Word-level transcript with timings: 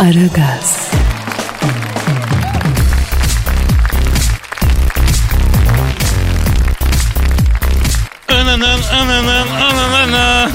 Aragaz, 0.00 0.90
Ananın 8.28 8.82
ananın 8.92 9.46
ananın. 10.12 10.52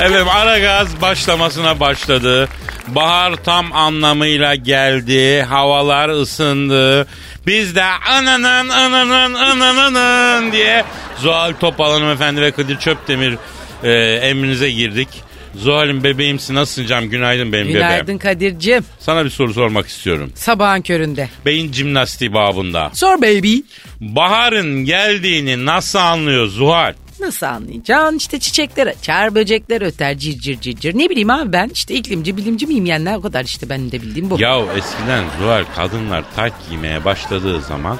evet 0.00 0.26
Aragaz 0.34 1.00
başlamasına 1.02 1.80
başladı. 1.80 2.48
Bahar 2.88 3.34
tam 3.36 3.72
anlamıyla 3.72 4.54
geldi. 4.54 5.42
Havalar 5.42 6.08
ısındı. 6.08 7.06
Biz 7.46 7.74
de 7.74 7.84
ananın 7.84 8.68
ananın 8.68 9.34
ananın 9.34 10.52
diye 10.52 10.84
Zuhal 11.18 11.52
Topal 11.60 11.92
hanımefendi 11.92 12.40
ve 12.40 12.50
Kadir 12.50 12.78
Çöptemir 12.78 13.36
e, 13.82 13.92
emrinize 14.14 14.70
girdik. 14.70 15.29
Zuhal'im 15.54 16.04
bebeğimsin 16.04 16.54
nasılsın 16.54 16.86
canım 16.86 17.10
günaydın 17.10 17.52
benim 17.52 17.66
Günaydın 17.68 18.02
bebeğim. 18.02 18.18
Kadir'cim. 18.18 18.84
Sana 18.98 19.24
bir 19.24 19.30
soru 19.30 19.54
sormak 19.54 19.86
istiyorum. 19.86 20.32
Sabahın 20.34 20.82
köründe. 20.82 21.28
Beyin 21.46 21.72
jimnastiği 21.72 22.32
babında. 22.34 22.90
Sor 22.94 23.22
baby. 23.22 23.56
Baharın 24.00 24.84
geldiğini 24.84 25.66
nasıl 25.66 25.98
anlıyor 25.98 26.46
Zuhal? 26.46 26.94
Nasıl 27.20 27.46
anlayacaksın? 27.46 28.16
İşte 28.16 28.38
çiçekler 28.38 28.86
açar, 28.86 29.34
böcekler 29.34 29.82
öter, 29.82 30.18
cir 30.18 30.38
cir 30.38 30.60
cir 30.60 30.76
cir. 30.76 30.98
Ne 30.98 31.10
bileyim 31.10 31.30
abi 31.30 31.52
ben 31.52 31.70
işte 31.74 31.94
iklimci, 31.94 32.36
bilimci 32.36 32.66
miyim 32.66 32.86
yani 32.86 33.04
ne 33.04 33.16
o 33.16 33.20
kadar 33.20 33.44
işte 33.44 33.68
benim 33.68 33.92
de 33.92 34.02
bildiğim 34.02 34.30
bu. 34.30 34.40
Ya 34.40 34.58
eskiden 34.76 35.24
Zuhal 35.40 35.64
kadınlar 35.76 36.24
tayt 36.36 36.52
giymeye 36.68 37.04
başladığı 37.04 37.60
zaman 37.60 37.98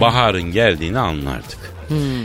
baharın 0.00 0.52
geldiğini 0.52 0.98
anlardık. 0.98 1.63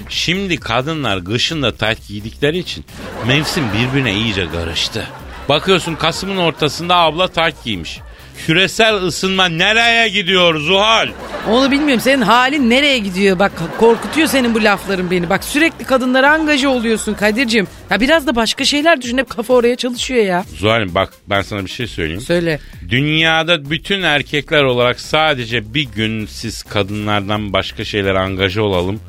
Şimdi 0.10 0.58
kadınlar 0.58 1.26
kışında 1.26 1.76
tayt 1.76 2.08
giydikleri 2.08 2.58
için 2.58 2.86
mevsim 3.28 3.64
birbirine 3.74 4.14
iyice 4.14 4.52
karıştı. 4.52 5.08
Bakıyorsun 5.50 5.96
Kasım'ın 5.96 6.38
ortasında 6.38 6.96
abla 6.96 7.28
tayt 7.28 7.64
giymiş. 7.64 8.00
Küresel 8.46 8.96
ısınma 8.96 9.46
nereye 9.50 10.08
gidiyor 10.08 10.56
Zuhal? 10.56 11.10
Onu 11.50 11.72
bilmiyorum 11.72 12.02
senin 12.02 12.22
halin 12.22 12.70
nereye 12.70 13.00
gidiyor 13.00 13.40
bak 13.40 13.52
korkutuyor 13.78 14.28
senin 14.28 14.56
bu 14.56 14.64
lafların 14.64 15.12
beni. 15.12 15.30
Bak 15.30 15.44
sürekli 15.44 15.86
kadınlara 15.86 16.32
angaje 16.32 16.68
oluyorsun 16.68 17.14
Kadir'cim. 17.14 17.68
Ya 17.90 18.00
biraz 18.00 18.28
da 18.28 18.36
başka 18.36 18.66
şeyler 18.66 19.02
düşün 19.02 19.18
hep 19.18 19.30
kafa 19.30 19.54
oraya 19.54 19.76
çalışıyor 19.76 20.26
ya. 20.26 20.46
Zuhal'im 20.58 20.96
bak 20.96 21.14
ben 21.30 21.42
sana 21.42 21.66
bir 21.66 21.70
şey 21.70 21.88
söyleyeyim. 21.88 22.22
Söyle. 22.22 22.60
Dünyada 22.90 23.70
bütün 23.70 24.02
erkekler 24.02 24.64
olarak 24.64 25.00
sadece 25.00 25.74
bir 25.74 25.88
gün 25.96 26.26
siz 26.26 26.64
kadınlardan 26.64 27.54
başka 27.54 27.86
şeyler 27.86 28.16
angaje 28.16 28.62
olalım. 28.62 29.00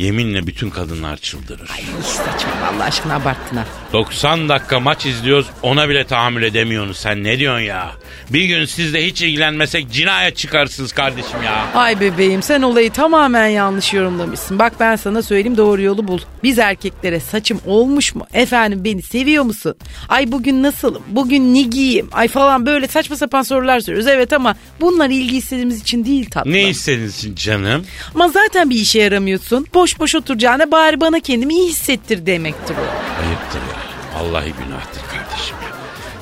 Yeminle 0.00 0.46
bütün 0.46 0.70
kadınlar 0.70 1.16
çıldırır. 1.16 1.68
Hiç 1.68 2.06
saçma 2.06 2.50
Allah 2.74 2.84
aşkına 2.84 3.14
abarttın 3.14 3.56
ha. 3.56 3.64
90 3.92 4.48
dakika 4.48 4.80
maç 4.80 5.06
izliyoruz 5.06 5.46
ona 5.62 5.88
bile 5.88 6.04
tahammül 6.06 6.42
edemiyorsunuz 6.42 6.96
sen 6.96 7.24
ne 7.24 7.38
diyorsun 7.38 7.60
ya? 7.64 7.90
Bir 8.30 8.44
gün 8.44 8.64
sizle 8.64 9.06
hiç 9.06 9.22
ilgilenmesek 9.22 9.90
cinayet 9.92 10.36
çıkarsınız 10.36 10.92
kardeşim 10.92 11.42
ya. 11.44 11.66
Ay 11.74 12.00
bebeğim 12.00 12.42
sen 12.42 12.62
olayı 12.62 12.92
tamamen 12.92 13.46
yanlış 13.46 13.94
yorumlamışsın. 13.94 14.58
Bak 14.58 14.72
ben 14.80 14.96
sana 14.96 15.22
söyleyeyim 15.22 15.56
doğru 15.56 15.82
yolu 15.82 16.08
bul. 16.08 16.18
Biz 16.42 16.58
erkeklere 16.58 17.20
saçım 17.20 17.60
olmuş 17.66 18.14
mu? 18.14 18.26
Efendim 18.34 18.84
beni 18.84 19.02
seviyor 19.02 19.44
musun? 19.44 19.74
Ay 20.08 20.32
bugün 20.32 20.62
nasılım? 20.62 21.02
Bugün 21.08 21.54
ne 21.54 21.62
giyeyim? 21.62 22.08
Ay 22.12 22.28
falan 22.28 22.66
böyle 22.66 22.88
saçma 22.88 23.16
sapan 23.16 23.42
sorular 23.42 23.80
soruyoruz. 23.80 24.06
Evet 24.06 24.32
ama 24.32 24.54
bunlar 24.80 25.10
ilgi 25.10 25.36
istediğimiz 25.36 25.80
için 25.80 26.04
değil 26.04 26.30
tatlım. 26.30 26.52
Ne 26.52 26.68
istediniz 26.68 27.18
için 27.18 27.34
canım? 27.34 27.84
Ama 28.14 28.28
zaten 28.28 28.70
bir 28.70 28.76
işe 28.76 28.98
yaramıyorsun. 29.00 29.66
Boş 29.74 29.98
boş 29.98 30.14
oturacağına 30.14 30.70
bari 30.72 31.00
bana 31.00 31.20
kendimi 31.20 31.54
iyi 31.54 31.68
hissettir 31.68 32.26
demektir 32.26 32.74
o. 32.74 32.80
Ayıptır 33.26 33.58
ya. 33.58 33.80
Vallahi 34.20 34.44
günahtır 34.64 35.00
kardeşim 35.02 35.56
ya. 35.62 35.70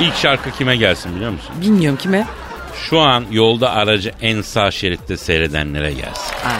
İlk 0.00 0.16
şarkı 0.16 0.50
kime 0.50 0.76
gelsin 0.76 1.16
biliyor 1.16 1.30
musun? 1.30 1.50
Bilmiyorum 1.60 1.98
kime. 2.02 2.26
Şu 2.90 3.00
an 3.00 3.24
yolda 3.30 3.70
aracı 3.72 4.12
en 4.22 4.42
sağ 4.42 4.70
şeritte 4.70 5.16
seyredenlere 5.16 5.92
gelsin. 5.92 6.34
Ay, 6.46 6.52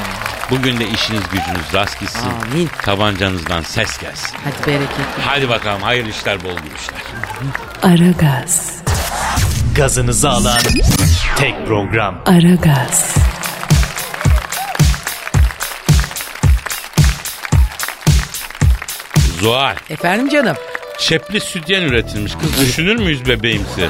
Bugün 0.50 0.80
de 0.80 0.88
işiniz 0.88 1.22
gücünüz 1.32 1.74
rast 1.74 2.00
gitsin. 2.00 2.28
Amin. 2.52 2.68
Tabancanızdan 2.82 3.62
ses 3.62 3.98
gelsin. 3.98 4.36
hadi 4.44 4.66
bereketli. 4.66 5.22
Hadi 5.26 5.48
bakalım 5.48 5.82
hayırlı 5.82 6.10
işler 6.10 6.44
bol 6.44 6.56
gülüşler. 6.56 7.02
Aragaz, 7.82 8.82
gazınızı 9.76 10.30
alan 10.30 10.58
tek 11.38 11.66
program. 11.66 12.22
Aragaz, 12.26 13.14
Zuhal. 19.40 19.76
Efendim 19.90 20.28
canım. 20.28 20.56
Çepli 20.98 21.40
sütyen 21.40 21.82
üretilmiş. 21.82 22.32
Kız 22.34 22.60
düşünür 22.60 22.96
müyüz 22.96 23.26
bebeğimsi? 23.28 23.88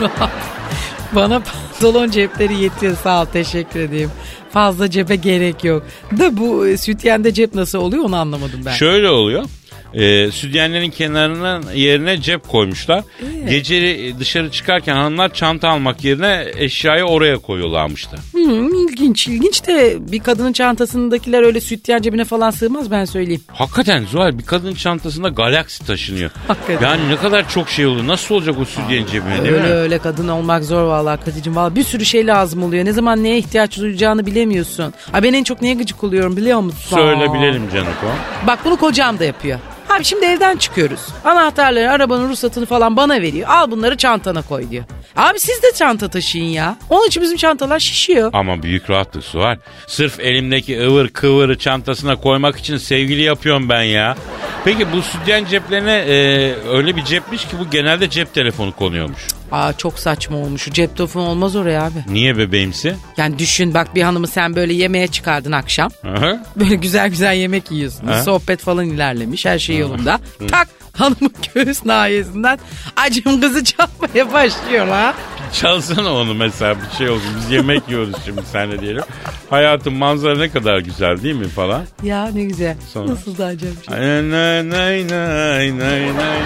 Bana 1.14 1.40
pantolon 1.40 2.10
cepleri 2.10 2.54
yetiyor 2.54 2.96
sağ 3.02 3.22
ol 3.22 3.26
teşekkür 3.26 3.80
edeyim. 3.80 4.10
Fazla 4.52 4.90
cebe 4.90 5.16
gerek 5.16 5.64
yok. 5.64 5.86
Da 6.18 6.36
bu 6.36 6.66
e, 6.66 6.76
sütyende 6.76 7.34
cep 7.34 7.54
nasıl 7.54 7.78
oluyor 7.78 8.04
onu 8.04 8.16
anlamadım 8.16 8.60
ben. 8.66 8.72
Şöyle 8.72 9.08
oluyor. 9.08 9.44
E, 9.94 10.30
sütyenlerin 10.30 10.90
kenarına 10.90 11.60
yerine 11.74 12.20
cep 12.20 12.48
koymuşlar. 12.48 13.04
Gece 13.48 13.98
dışarı 14.18 14.50
çıkarken 14.50 14.94
hanımlar 14.96 15.34
çanta 15.34 15.68
almak 15.68 16.04
yerine 16.04 16.46
eşyayı 16.56 17.04
oraya 17.04 17.38
koyuyorlarmışlar. 17.38 18.20
Hmm, 18.32 18.74
ilginç 18.74 19.28
ilginç 19.28 19.66
de 19.66 19.96
bir 20.12 20.18
kadının 20.18 20.52
çantasındakiler 20.52 21.42
öyle 21.42 21.60
sütyen 21.60 22.02
cebine 22.02 22.24
falan 22.24 22.50
sığmaz 22.50 22.90
ben 22.90 23.04
söyleyeyim. 23.04 23.42
Hakikaten 23.52 24.04
Zuhal 24.04 24.38
bir 24.38 24.44
kadın 24.46 24.74
çantasında 24.74 25.28
galaksi 25.28 25.86
taşınıyor. 25.86 26.30
Hakikaten. 26.48 26.86
Yani 26.88 27.08
ne 27.08 27.16
kadar 27.16 27.48
çok 27.48 27.68
şey 27.68 27.86
oluyor. 27.86 28.06
Nasıl 28.06 28.34
olacak 28.34 28.54
o 28.60 28.64
sütyen 28.64 29.06
cebine 29.06 29.42
değil 29.42 29.54
öyle 29.54 29.66
mi? 29.68 29.72
öyle 29.74 29.98
kadın 29.98 30.28
olmak 30.28 30.64
zor 30.64 30.82
vallahi 30.82 31.24
Kadir'cim. 31.24 31.56
Vallahi 31.56 31.74
bir 31.76 31.84
sürü 31.84 32.04
şey 32.04 32.26
lazım 32.26 32.62
oluyor. 32.62 32.84
Ne 32.84 32.92
zaman 32.92 33.24
neye 33.24 33.38
ihtiyaç 33.38 33.78
duyacağını 33.78 34.26
bilemiyorsun. 34.26 34.94
Ay 35.12 35.22
ben 35.22 35.32
en 35.32 35.44
çok 35.44 35.62
neye 35.62 35.74
gıcık 35.74 36.04
oluyorum 36.04 36.36
biliyor 36.36 36.60
musun? 36.60 36.96
Söyle 36.96 37.32
bilelim 37.34 37.62
Canico. 37.74 38.06
Bak 38.46 38.58
bunu 38.64 38.76
kocam 38.76 39.18
da 39.18 39.24
yapıyor. 39.24 39.58
Abi 39.98 40.04
şimdi 40.04 40.26
evden 40.26 40.56
çıkıyoruz. 40.56 41.00
Anahtarları, 41.24 41.90
arabanın 41.90 42.28
ruhsatını 42.28 42.66
falan 42.66 42.96
bana 42.96 43.22
veriyor. 43.22 43.48
Al 43.48 43.70
bunları 43.70 43.96
çantana 43.96 44.42
koy 44.42 44.70
diyor. 44.70 44.84
Abi 45.16 45.38
siz 45.38 45.62
de 45.62 45.66
çanta 45.74 46.08
taşıyın 46.08 46.44
ya. 46.46 46.76
Onun 46.90 47.06
için 47.06 47.22
bizim 47.22 47.36
çantalar 47.36 47.78
şişiyor. 47.78 48.30
Ama 48.32 48.62
büyük 48.62 48.90
rahatlık 48.90 49.34
var. 49.34 49.58
Sırf 49.86 50.20
elimdeki 50.20 50.86
ıvır 50.86 51.08
kıvırı 51.08 51.58
çantasına 51.58 52.16
koymak 52.16 52.56
için 52.58 52.76
sevgili 52.76 53.22
yapıyorum 53.22 53.68
ben 53.68 53.82
ya. 53.82 54.16
Peki 54.64 54.92
bu 54.92 55.02
sütyen 55.02 55.44
ceplerine 55.44 55.96
e, 55.96 56.54
öyle 56.68 56.96
bir 56.96 57.04
cepmiş 57.04 57.44
ki 57.44 57.56
bu 57.60 57.70
genelde 57.70 58.10
cep 58.10 58.34
telefonu 58.34 58.72
konuyormuş. 58.76 59.22
Aa 59.52 59.72
çok 59.72 59.98
saçma 59.98 60.36
olmuş. 60.36 60.68
Cep 60.70 60.96
telefonu 60.96 61.28
olmaz 61.28 61.56
oraya 61.56 61.82
abi. 61.84 62.04
Niye 62.08 62.38
bebeğimsi? 62.38 62.96
Yani 63.16 63.38
düşün 63.38 63.74
bak 63.74 63.94
bir 63.94 64.02
hanımı 64.02 64.26
sen 64.26 64.56
böyle 64.56 64.72
yemeğe 64.74 65.06
çıkardın 65.06 65.52
akşam. 65.52 65.90
Aha. 66.06 66.44
Böyle 66.56 66.74
güzel 66.74 67.08
güzel 67.10 67.34
yemek 67.36 67.70
yiyorsunuz. 67.70 68.12
Ha? 68.14 68.22
Sohbet 68.22 68.60
falan 68.60 68.86
ilerlemiş. 68.86 69.44
Her 69.46 69.58
şey 69.58 69.76
yolunda. 69.78 70.20
Tak 70.50 70.68
hanımın 70.92 71.32
göğüs 71.54 71.84
nahiyesinden 71.84 72.58
acım 72.96 73.40
kızı 73.40 73.64
çalmaya 73.64 74.32
başlıyor 74.32 74.88
ha. 74.88 75.14
Çalsana 75.52 76.14
onu 76.14 76.34
mesela 76.34 76.74
bir 76.74 76.96
şey 76.98 77.08
olsun. 77.08 77.30
Biz 77.36 77.50
yemek 77.50 77.82
yiyoruz 77.88 78.14
şimdi 78.24 78.40
seninle 78.52 78.80
diyelim. 78.80 79.02
Hayatın 79.50 79.92
manzara 79.92 80.38
ne 80.38 80.48
kadar 80.50 80.78
güzel 80.78 81.22
değil 81.22 81.34
mi 81.34 81.48
falan. 81.48 81.82
Ya 82.02 82.30
ne 82.34 82.42
güzel. 82.44 82.76
Sonra. 82.92 83.10
Nasıl 83.10 83.38
da 83.38 83.44
acayip 83.44 83.84
şey. 83.88 83.94
Ay, 83.98 84.00
Nay 84.30 84.70
nay 84.70 85.08
nay 85.08 85.78
nay 85.78 86.16
nay 86.16 86.38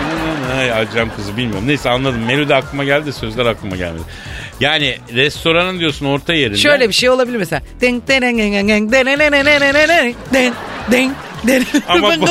nay. 0.57 0.73
Acem 0.73 1.11
kızı 1.17 1.37
bilmiyorum. 1.37 1.65
Neyse 1.69 1.91
anladım. 1.91 2.25
Melodi 2.27 2.55
aklıma 2.55 2.85
geldi 2.85 3.07
de 3.07 3.13
sözler 3.13 3.47
aklıma 3.47 3.77
gelmedi. 3.77 4.03
Yani 4.61 4.99
restoranın 5.15 5.79
diyorsun 5.79 6.07
orta 6.07 6.35
yerinde. 6.35 6.59
Şöyle 6.59 6.89
bir 6.89 6.95
şey 6.95 7.11
olabilir 7.11 7.37
mesela. 7.37 7.63
Ding 7.81 8.09
ding 8.09 8.23
ding 8.23 8.39
ding 8.39 8.69
ding 8.69 8.69
ding 8.69 8.93
ding 8.93 9.13
ding 9.13 9.35
ding 9.35 10.15
ding 10.33 10.55
ding 10.93 11.13
ding 11.47 11.67
Ama 11.89 12.03
bu- 12.21 12.25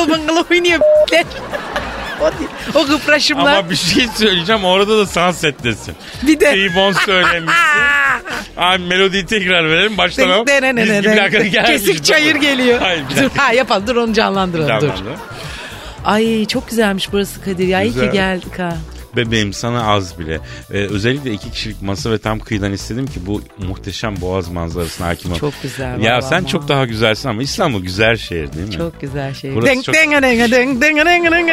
oynuyor. 0.50 0.80
O 2.22 2.38
değil. 2.38 2.50
O 2.74 2.86
kıpraşımlar. 2.86 3.56
Ama 3.56 3.70
bir 3.70 3.76
şey 3.76 4.08
söyleyeceğim 4.14 4.64
orada 4.64 4.98
da 4.98 5.06
sunset'tesin. 5.06 5.94
Bir 6.22 6.40
de- 6.40 6.52
T-Bone 6.52 6.94
söylemişsin. 7.06 7.62
Abi 8.56 8.82
melodiyi 8.82 9.26
tekrar 9.26 9.70
verelim 9.70 9.98
baştan 9.98 10.30
al. 10.30 10.46
Biz 10.46 11.00
gibi 11.00 11.16
dakika 11.16 11.42
gelmiş. 11.44 11.70
Kesik 11.70 12.04
çayır 12.04 12.34
geliyor. 12.36 12.80
Hayır 12.80 13.04
Dur, 13.16 13.30
ha 13.36 13.52
yapalım 13.52 13.86
dur 13.86 13.96
onu 13.96 14.12
canlandıralım 14.12 14.80
dur. 14.80 14.90
Ay 16.04 16.44
çok 16.44 16.68
güzelmiş 16.68 17.12
burası 17.12 17.40
Kadir 17.44 17.68
ya. 17.68 17.82
İyi 17.82 17.92
Güzel. 17.92 18.06
ki 18.06 18.12
geldik 18.12 18.58
ha. 18.58 18.76
Bebeğim 19.16 19.52
sana 19.52 19.92
az 19.92 20.18
bile. 20.18 20.40
Ee, 20.70 20.76
özellikle 20.76 21.32
iki 21.32 21.50
kişilik 21.50 21.82
masa 21.82 22.10
ve 22.10 22.18
tam 22.18 22.38
kıyıdan 22.38 22.72
istedim 22.72 23.06
ki 23.06 23.20
bu 23.26 23.42
muhteşem 23.58 24.20
boğaz 24.20 24.48
manzarasına 24.48 25.06
hakim 25.06 25.32
ol. 25.32 25.36
Çok 25.38 25.54
güzel. 25.62 26.00
Ya 26.00 26.22
sen 26.22 26.38
ama. 26.38 26.48
çok 26.48 26.68
daha 26.68 26.84
güzelsin 26.86 27.28
ama 27.28 27.42
İstanbul 27.42 27.82
güzel 27.82 28.16
şehir 28.16 28.52
değil 28.52 28.66
mi? 28.68 28.74
Çok 28.76 29.00
güzel 29.00 29.34
şey. 29.34 29.54
Burası 29.54 29.72
Ding 29.72 29.84
çok- 29.84 29.94
ding 29.94 30.12
ding 30.12 30.22
ding 30.22 30.52
ding 30.52 30.82
ding 30.82 31.02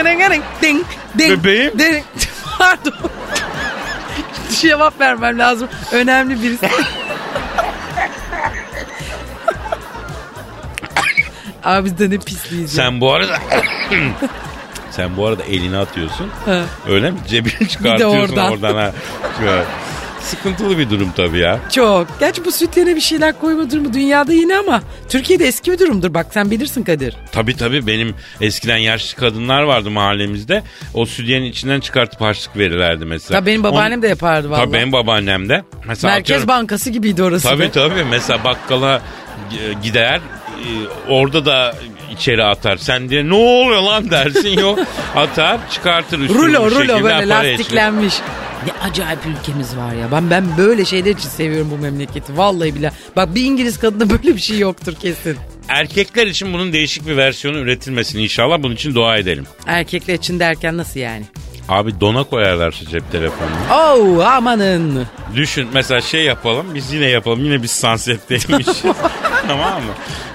ding 0.06 0.32
ding 0.62 0.84
ding. 1.18 1.40
Bebeğim. 1.40 1.80
Ding. 1.80 2.04
Pardon. 2.58 2.94
Cevap 4.62 5.00
vermem 5.00 5.40
lazım. 5.40 5.68
Önemli 5.92 6.44
birisi. 6.44 6.70
Abi 11.64 11.86
biz 11.86 12.00
de 12.00 12.10
ne 12.10 12.18
pisliyiz. 12.18 12.72
Sen 12.72 13.02
bu 13.02 13.14
arada 13.14 13.38
sen 14.92 15.18
bu 15.18 15.28
arada 15.28 15.44
elini 15.44 15.78
atıyorsun. 15.78 16.28
Ha. 16.46 16.62
Öyle 16.90 17.12
mi? 17.12 17.18
Cebini 17.28 17.68
çıkartıyorsun 17.70 18.20
oradan. 18.36 18.52
oradan. 18.54 18.76
ha. 18.76 18.92
Sıkıntılı 20.22 20.78
bir 20.78 20.90
durum 20.90 21.12
tabii 21.16 21.40
ya. 21.40 21.60
Çok. 21.72 22.08
Gerçi 22.20 22.46
bu 22.46 22.52
sütyene 22.52 22.96
bir 22.96 23.02
şeyler 23.02 23.40
koyma 23.40 23.72
durumu 23.72 23.94
dünyada 23.94 24.34
yine 24.34 24.58
ama 24.58 24.82
Türkiye'de 25.10 25.48
eski 25.48 25.72
bir 25.72 25.80
durumdur. 25.80 26.14
Bak 26.14 26.28
sen 26.34 26.52
bilirsin 26.52 26.84
Kadir. 26.84 27.16
Tabii 27.32 27.56
tabii 27.58 27.88
benim 27.88 28.16
eskiden 28.42 28.78
yaşlı 28.78 29.18
kadınlar 29.20 29.64
vardı 29.64 29.90
mahallemizde. 29.92 30.64
O 30.94 31.06
sütyenin 31.06 31.46
içinden 31.46 31.80
çıkartıp 31.80 32.22
harçlık 32.22 32.58
verirlerdi 32.58 33.06
mesela. 33.06 33.40
Tabii 33.40 33.50
benim 33.52 33.64
babaannem 33.64 33.94
Onu- 33.98 34.02
de 34.04 34.08
yapardı 34.08 34.50
vallahi. 34.50 34.64
Tabii 34.64 34.74
benim 34.74 34.92
babaannem 34.92 35.50
de. 35.50 35.64
Mesela 35.88 36.14
Merkez 36.14 36.36
atıyorum- 36.38 36.48
Bankası 36.48 36.90
gibiydi 36.90 37.24
orası. 37.24 37.48
Tabii 37.48 37.68
da. 37.68 37.72
tabii 37.72 38.04
mesela 38.04 38.44
bakkala 38.44 39.02
gider 39.84 40.16
e, 40.60 40.70
orada 41.10 41.46
da 41.46 41.76
içeri 42.12 42.44
atar. 42.44 42.78
Sen 42.78 43.10
diye 43.10 43.30
ne 43.30 43.34
oluyor 43.34 43.82
lan 43.82 44.12
dersin 44.12 44.60
yok. 44.60 44.80
Atar 45.16 45.60
çıkartır 45.72 46.20
üstünü 46.20 46.38
Rulo 46.38 46.72
rulo 46.72 47.04
böyle 47.04 47.28
lastiklenmiş. 47.30 48.14
Ne 48.66 48.90
acayip 48.90 49.20
ülkemiz 49.26 49.78
var 49.78 49.94
ya. 49.94 50.12
Ben 50.12 50.30
ben 50.30 50.46
böyle 50.58 50.86
şeyler 50.86 51.12
için 51.12 51.30
seviyorum 51.30 51.72
bu 51.72 51.78
memleketi. 51.78 52.38
Vallahi 52.38 52.76
bile. 52.76 52.92
Bak 53.16 53.36
bir 53.36 53.44
İngiliz 53.44 53.80
kadında 53.80 54.10
böyle 54.18 54.36
bir 54.36 54.42
şey 54.42 54.60
yoktur 54.60 54.94
kesin. 54.96 55.38
Erkekler 55.68 56.28
için 56.28 56.54
bunun 56.54 56.74
değişik 56.74 57.08
bir 57.08 57.18
versiyonu 57.18 57.58
üretilmesini 57.58 58.24
inşallah 58.24 58.64
bunun 58.64 58.76
için 58.76 58.96
dua 58.96 59.18
edelim. 59.18 59.46
Erkekler 59.68 60.14
için 60.14 60.40
derken 60.40 60.78
nasıl 60.78 61.00
yani? 61.00 61.26
Abi 61.70 62.00
dona 62.02 62.24
koyarlar 62.24 62.72
şu 62.72 62.86
cep 62.86 63.12
telefonunu. 63.12 63.56
Oh 63.72 64.26
amanın. 64.26 65.08
Düşün 65.36 65.68
mesela 65.74 66.02
şey 66.02 66.24
yapalım 66.24 66.66
biz 66.76 66.94
yine 66.94 67.06
yapalım 67.10 67.46
yine 67.46 67.64
biz 67.64 67.72
sunsetteymişiz. 67.72 68.82
tamam 69.48 69.74
mı? 69.84 69.92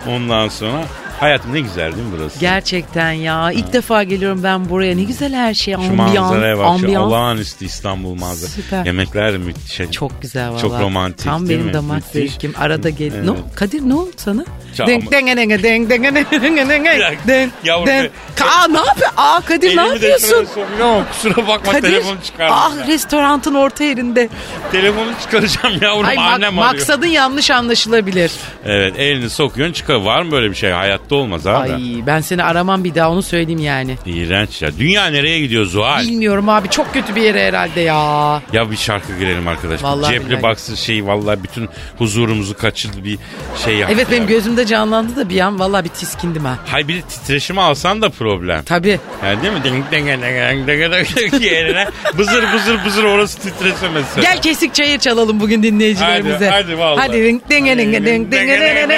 Ondan 0.09 0.49
sonra 0.49 0.85
hayatım 1.25 1.55
ne 1.55 1.61
güzel 1.61 1.93
değil 1.93 2.07
mi 2.07 2.13
burası? 2.19 2.41
Gerçekten 2.41 3.13
ya. 3.13 3.53
ilk 3.53 3.73
defa 3.73 4.03
geliyorum 4.03 4.43
ben 4.43 4.69
buraya. 4.69 4.97
Ne 4.97 5.03
güzel 5.03 5.35
her 5.35 5.55
şey. 5.55 5.75
Şu 5.75 5.81
Ambiyans. 5.81 6.15
manzaraya 6.17 6.59
bak 6.59 6.65
şu 6.65 6.71
ambiyans. 6.71 7.07
olağanüstü 7.07 7.65
İstanbul 7.65 8.15
manzarası. 8.15 8.49
Süper. 8.63 8.85
Yemekler 8.87 9.37
müthiş. 9.37 9.91
Çok 9.91 10.23
güzel 10.23 10.51
valla. 10.51 10.59
Çok 10.59 10.81
romantik 10.81 11.25
Tam 11.25 11.49
değil 11.49 11.59
benim 11.59 11.67
mi? 11.67 11.73
damak 11.75 11.97
Müthiş. 11.97 12.13
zevkim. 12.33 12.55
Arada 12.61 12.91
gel. 12.91 13.13
Evet. 13.15 13.25
Ne, 13.29 13.35
Kadir 13.55 13.81
ne 13.83 13.95
oldu 13.95 14.11
sana? 14.17 14.45
Ya 14.79 14.87
Deng 14.87 15.11
deng 15.13 15.27
deng 15.37 15.51
deng 15.51 15.63
deng 15.63 15.91
deng 15.91 16.05
deng 16.15 16.69
deng 16.69 17.87
deng 17.87 18.11
Aa 18.45 18.69
ne 18.69 18.79
yapıyor? 18.79 19.11
Aa 19.17 19.41
Kadir 19.41 19.77
ne 19.77 19.81
yapıyorsun? 19.89 20.45
sokuyorum. 20.45 21.05
Kusura 21.13 21.37
bakma 21.49 21.73
Kadir. 21.73 21.83
telefonu 21.91 22.17
çıkardım. 22.25 22.55
Ah 22.59 22.73
ben. 22.81 22.89
restorantın 22.89 23.55
orta 23.55 23.85
yerinde. 23.85 24.29
Telefonu 24.73 25.11
çıkaracağım 25.23 25.75
yavrum 25.83 26.05
Ay 26.07 26.19
annem 26.19 26.59
arıyor. 26.59 26.73
maksadın 26.73 27.07
yanlış 27.07 27.51
anlaşılabilir. 27.51 28.33
Evet 28.65 28.95
elini 28.99 29.31
sokuyorsun 29.31 29.73
çıkar. 29.73 29.95
Var 29.95 30.23
mı 30.23 30.31
böyle 30.33 30.51
bir 30.51 30.55
şey? 30.55 30.71
Hayatta 30.71 31.14
olmaz 31.15 31.47
abi. 31.47 31.73
Ay 31.73 32.07
ben 32.07 32.21
seni 32.21 32.45
aramam 32.45 32.85
bir 32.85 32.95
daha 32.95 33.11
onu 33.11 33.23
söyleyeyim 33.23 33.61
yani. 33.61 33.97
İğrenç 34.07 34.63
ya. 34.63 34.71
Dünya 34.79 35.07
nereye 35.07 35.41
gidiyor 35.41 35.65
Zuhal? 35.65 36.03
Bilmiyorum 36.03 36.49
abi 36.49 36.69
çok 36.69 36.93
kötü 36.93 37.17
bir 37.17 37.23
yere 37.23 37.47
herhalde 37.49 37.81
ya. 37.81 38.43
Ya 38.53 38.71
bir 38.71 38.77
şarkı 38.77 39.19
girelim 39.19 39.49
arkadaş. 39.49 39.83
Vallahi 39.83 40.13
Cepli 40.13 40.31
billahi. 40.31 40.43
baksın 40.43 40.75
şey 40.75 41.07
vallahi 41.07 41.43
bütün 41.43 41.69
huzurumuzu 41.99 42.57
kaçırdı 42.57 43.05
bir 43.05 43.19
şey 43.65 43.77
yaptı. 43.77 43.95
Evet 43.97 44.11
benim 44.11 44.23
ya. 44.23 44.29
gözümde 44.29 44.67
canlandı 44.67 45.17
da 45.17 45.29
bir 45.29 45.41
an 45.41 45.59
vallahi 45.61 45.85
bir 45.85 45.89
tiskindim 45.91 46.45
ha. 46.45 46.59
Hay 46.67 46.89
bir 46.89 47.03
titreşimi 47.03 47.61
alsan 47.61 48.03
da 48.03 48.09
problem. 48.09 48.63
Tabii. 48.65 49.01
Yani 49.25 49.43
değil 49.43 49.53
mi? 49.53 49.65
Ding 49.65 49.85
ding 49.93 50.07
ding 50.09 50.69
ding 50.69 51.33
ding 51.33 51.43
yerine 51.43 51.89
bızır 52.19 52.45
bızır 52.53 52.85
bızır 52.85 53.05
orası 53.05 53.39
titrese 53.39 53.89
mesela. 53.89 54.23
Gel 54.23 54.43
kesik 54.43 54.75
çayır 54.75 54.99
çalalım 54.99 55.41
bugün 55.41 55.63
dinleyicilerimize. 55.63 56.49
Hadi, 56.51 56.65
hadi 56.65 56.79
vallahi. 56.79 57.07
Hadi 57.07 57.25
ding 57.25 57.43
ding 57.51 57.67
ding 57.67 57.79
ding 57.79 58.07
ding 58.07 58.33
ding 58.33 58.33
ding 58.33 58.91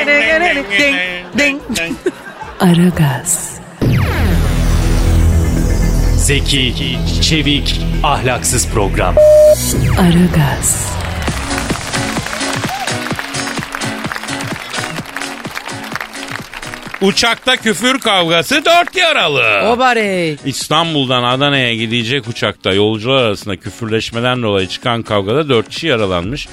ding 0.79 0.97
ding 1.39 1.61
ding. 1.77 1.97
Aragaz, 2.61 3.61
Zeki, 6.17 6.99
çevik, 7.23 7.81
ahlaksız 8.03 8.69
program. 8.69 9.15
Aragaz, 10.01 10.97
Uçakta 17.01 17.57
küfür 17.57 17.99
kavgası 17.99 18.65
dört 18.65 18.97
yaralı. 18.97 19.73
Obarey. 19.73 20.37
İstanbul'dan 20.45 21.23
Adana'ya 21.23 21.75
gidecek 21.75 22.29
uçakta 22.29 22.73
yolcular 22.73 23.23
arasında 23.23 23.57
küfürleşmeden 23.57 24.43
dolayı 24.43 24.69
çıkan 24.69 25.03
kavgada 25.03 25.49
dört 25.49 25.69
kişi 25.69 25.87
yaralanmış. 25.87 26.49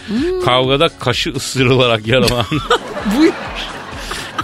Kavgada 0.45 0.89
kaşı 0.99 1.29
ısırılarak 1.31 2.07
yaralandı. 2.07 2.45
Bu 3.17 3.25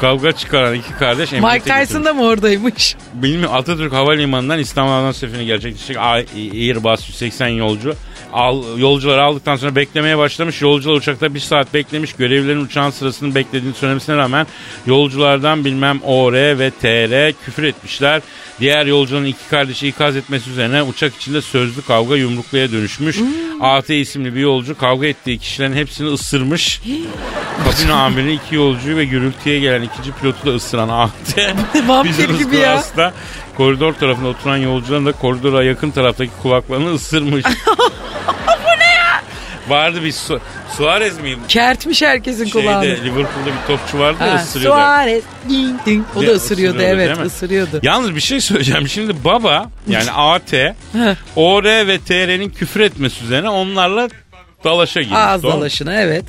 Kavga 0.01 0.31
çıkaran 0.31 0.73
iki 0.73 0.93
kardeş 0.93 1.31
Mike 1.31 1.37
emniyete 1.37 1.63
Tyson 1.63 1.79
götürülmüş. 1.81 2.05
da 2.05 2.13
mı 2.13 2.23
oradaymış? 2.23 2.95
Bilmiyorum 3.13 3.55
Atatürk 3.55 3.93
Havalimanı'ndan 3.93 4.59
İstanbul 4.59 4.89
Havalimanı 4.91 5.13
seferini 5.13 5.45
gerçekleşecek 5.45 5.97
Airbus 5.97 7.09
180 7.09 7.47
yolcu 7.47 7.95
al, 8.33 8.63
yolcuları 8.77 9.23
aldıktan 9.23 9.55
sonra 9.55 9.75
beklemeye 9.75 10.17
başlamış. 10.17 10.61
Yolcular 10.61 10.95
uçakta 10.95 11.33
bir 11.33 11.39
saat 11.39 11.73
beklemiş. 11.73 12.13
Görevlilerin 12.13 12.65
uçağın 12.65 12.89
sırasını 12.89 13.35
beklediğini 13.35 13.75
söylemesine 13.75 14.15
rağmen 14.15 14.47
yolculardan 14.85 15.65
bilmem 15.65 15.99
OR 16.03 16.33
ve 16.33 16.71
TR 16.71 17.33
küfür 17.45 17.63
etmişler. 17.63 18.21
Diğer 18.59 18.85
yolcunun 18.85 19.25
iki 19.25 19.49
kardeşi 19.49 19.87
ikaz 19.87 20.15
etmesi 20.15 20.49
üzerine 20.49 20.83
uçak 20.83 21.15
içinde 21.15 21.41
sözlü 21.41 21.81
kavga 21.81 22.15
yumrukluya 22.15 22.71
dönüşmüş. 22.71 23.17
AT 23.61 23.89
isimli 23.89 24.35
bir 24.35 24.39
yolcu 24.39 24.77
kavga 24.77 25.07
ettiği 25.07 25.37
kişilerin 25.37 25.73
hepsini 25.73 26.07
ısırmış. 26.07 26.81
Kabin 27.63 27.91
amirinin 27.91 28.37
iki 28.37 28.55
yolcuyu 28.55 28.97
ve 28.97 29.05
gürültüye 29.05 29.59
gelen 29.59 29.81
ikinci 29.81 30.11
pilotu 30.11 30.45
da 30.45 30.55
ısıran 30.55 30.89
AT. 30.89 31.11
Vampir 31.87 32.29
gibi 32.29 32.55
ya. 32.55 32.75
class'ta 32.75 33.13
koridor 33.57 33.93
tarafında 33.93 34.27
oturan 34.27 34.57
yolcuların 34.57 35.05
da 35.05 35.11
koridora 35.11 35.63
yakın 35.63 35.91
taraftaki 35.91 36.31
kulaklarını 36.41 36.93
ısırmış. 36.93 37.45
Ne? 39.69 39.75
Vardı 39.75 40.03
bir 40.03 40.11
Su- 40.11 40.39
Suarez 40.77 41.19
miyim? 41.19 41.39
Kertmiş 41.47 42.01
herkesin 42.01 42.49
kulağını. 42.49 42.85
Şeyde 42.85 43.01
Liverpool'da 43.03 43.45
bir 43.45 43.67
topçu 43.67 43.99
vardı 43.99 44.17
ya 44.27 44.35
ısırıyordu. 44.35 44.75
Suarez. 44.77 45.23
Ding 45.49 45.85
ding. 45.85 46.05
O 46.15 46.21
da 46.27 46.31
ısırıyordu 46.31 46.81
evet 46.81 47.17
ısırıyordu. 47.25 47.79
Yalnız 47.83 48.15
bir 48.15 48.21
şey 48.21 48.41
söyleyeceğim. 48.41 48.87
Şimdi 48.87 49.23
baba 49.23 49.69
yani 49.87 50.11
AT, 50.15 50.53
OR 51.35 51.63
ve 51.63 51.99
TR'nin 51.99 52.49
küfür 52.49 52.79
etmesi 52.79 53.23
üzerine 53.23 53.49
onlarla 53.49 54.07
dalaşa 54.63 55.01
girmiş. 55.01 55.17
Ağız 55.17 55.43
Doğru 55.43 55.51
dalaşına 55.51 55.93
evet. 56.01 56.25